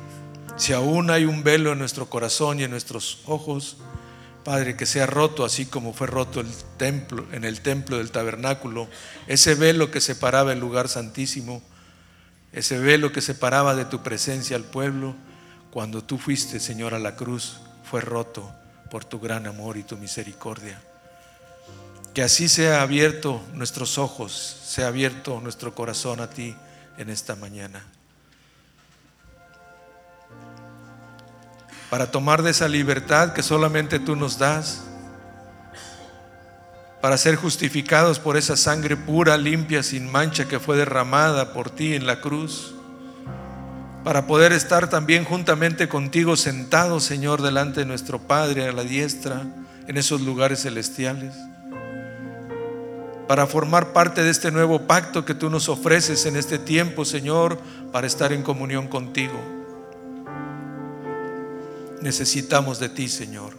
[0.56, 3.78] Si aún hay un velo en nuestro corazón y en nuestros ojos,
[4.44, 8.88] Padre, que sea roto así como fue roto el templo en el templo del tabernáculo,
[9.26, 11.62] ese velo que separaba el lugar santísimo,
[12.52, 15.16] ese velo que separaba de tu presencia al pueblo,
[15.70, 17.58] cuando tú fuiste, Señor, a la cruz,
[17.90, 18.50] fue roto
[18.90, 20.80] por tu gran amor y tu misericordia.
[22.14, 24.32] Que así sea abierto nuestros ojos,
[24.64, 26.54] sea abierto nuestro corazón a ti
[26.96, 27.84] en esta mañana.
[31.90, 34.82] Para tomar de esa libertad que solamente tú nos das,
[37.00, 41.94] para ser justificados por esa sangre pura, limpia, sin mancha que fue derramada por ti
[41.94, 42.74] en la cruz,
[44.02, 49.42] para poder estar también juntamente contigo sentados, Señor, delante de nuestro Padre a la diestra,
[49.86, 51.34] en esos lugares celestiales
[53.26, 57.58] para formar parte de este nuevo pacto que tú nos ofreces en este tiempo, Señor,
[57.92, 59.55] para estar en comunión contigo.
[62.06, 63.52] Necesitamos de ti, Señor.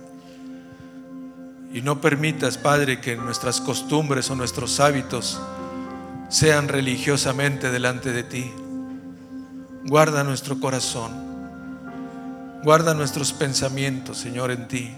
[1.73, 5.37] Y no permitas, Padre, que nuestras costumbres o nuestros hábitos
[6.29, 8.49] sean religiosamente delante de ti.
[9.83, 11.11] Guarda nuestro corazón.
[12.63, 14.95] Guarda nuestros pensamientos, Señor, en ti.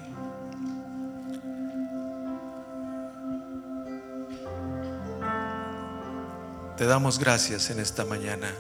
[6.78, 8.52] Te damos gracias en esta mañana,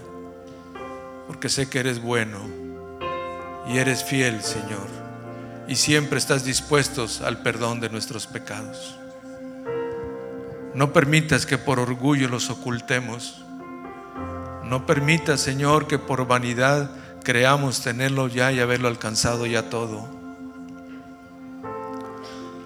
[1.27, 2.68] porque sé que eres bueno
[3.69, 4.87] y eres fiel, Señor,
[5.67, 8.95] y siempre estás dispuestos al perdón de nuestros pecados.
[10.73, 13.43] No permitas que por orgullo los ocultemos.
[14.63, 16.89] No permitas, Señor, que por vanidad
[17.23, 20.07] creamos tenerlo ya y haberlo alcanzado ya todo.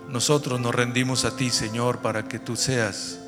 [0.09, 3.19] Nosotros nos rendimos a ti, Señor, para que tú seas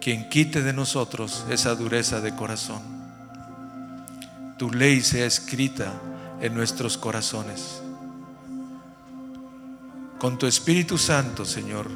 [0.00, 2.82] quien quite de nosotros esa dureza de corazón.
[4.58, 5.92] Tu ley sea escrita
[6.40, 7.82] en nuestros corazones.
[10.18, 11.88] Con tu Espíritu Santo, Señor,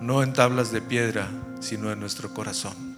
[0.00, 1.28] no en tablas de piedra,
[1.60, 2.92] sino en nuestro corazón.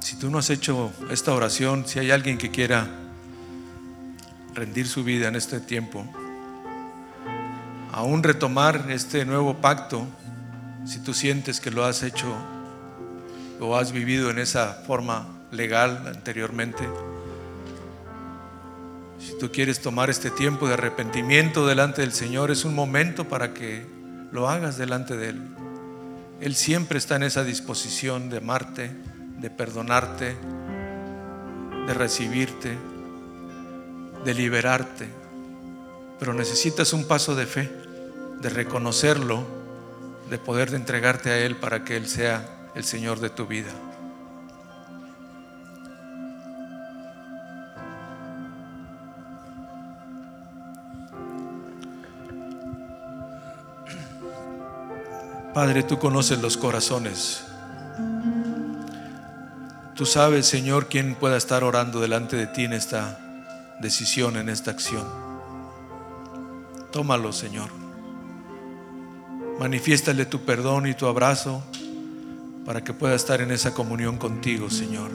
[0.00, 2.88] Si tú no has hecho esta oración, si hay alguien que quiera
[4.54, 6.04] rendir su vida en este tiempo,
[7.92, 10.06] aún retomar este nuevo pacto,
[10.88, 12.34] si tú sientes que lo has hecho
[13.60, 16.88] o has vivido en esa forma legal anteriormente,
[19.20, 23.52] si tú quieres tomar este tiempo de arrepentimiento delante del Señor, es un momento para
[23.52, 23.84] que
[24.32, 25.42] lo hagas delante de Él.
[26.40, 28.90] Él siempre está en esa disposición de amarte,
[29.38, 30.36] de perdonarte,
[31.86, 32.76] de recibirte
[34.24, 35.08] de liberarte,
[36.18, 37.70] pero necesitas un paso de fe,
[38.40, 39.57] de reconocerlo,
[40.28, 43.70] de poder entregarte a Él para que Él sea el Señor de tu vida.
[55.54, 57.44] Padre, tú conoces los corazones.
[59.96, 63.18] Tú sabes, Señor, quién pueda estar orando delante de ti en esta
[63.80, 65.04] decisión en esta acción.
[66.90, 67.87] Tómalo, Señor.
[69.58, 71.62] Manifiéstale tu perdón y tu abrazo
[72.64, 75.10] para que pueda estar en esa comunión contigo, Señor.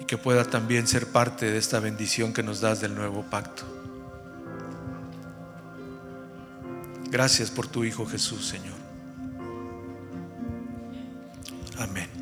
[0.00, 3.64] Y que pueda también ser parte de esta bendición que nos das del nuevo pacto.
[7.10, 8.76] Gracias por tu Hijo Jesús, Señor.
[11.78, 12.15] Amén.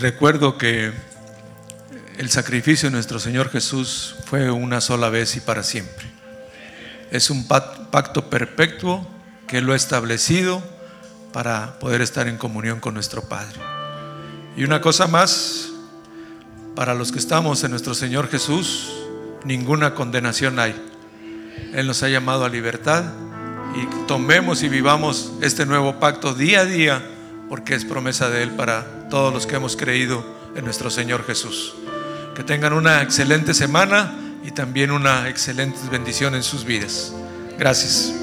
[0.00, 0.92] Recuerdo que
[2.16, 6.06] el sacrificio de nuestro Señor Jesús fue una sola vez y para siempre.
[7.10, 9.06] Es un pac- pacto perpetuo
[9.46, 10.62] que Él lo ha establecido
[11.34, 13.58] para poder estar en comunión con nuestro Padre.
[14.56, 15.68] Y una cosa más,
[16.74, 18.90] para los que estamos en nuestro Señor Jesús,
[19.44, 20.74] ninguna condenación hay.
[21.74, 23.04] Él nos ha llamado a libertad
[23.76, 27.02] y tomemos y vivamos este nuevo pacto día a día
[27.50, 30.24] porque es promesa de Él para todos los que hemos creído
[30.54, 31.74] en nuestro Señor Jesús.
[32.34, 37.12] Que tengan una excelente semana y también una excelente bendición en sus vidas.
[37.58, 38.19] Gracias.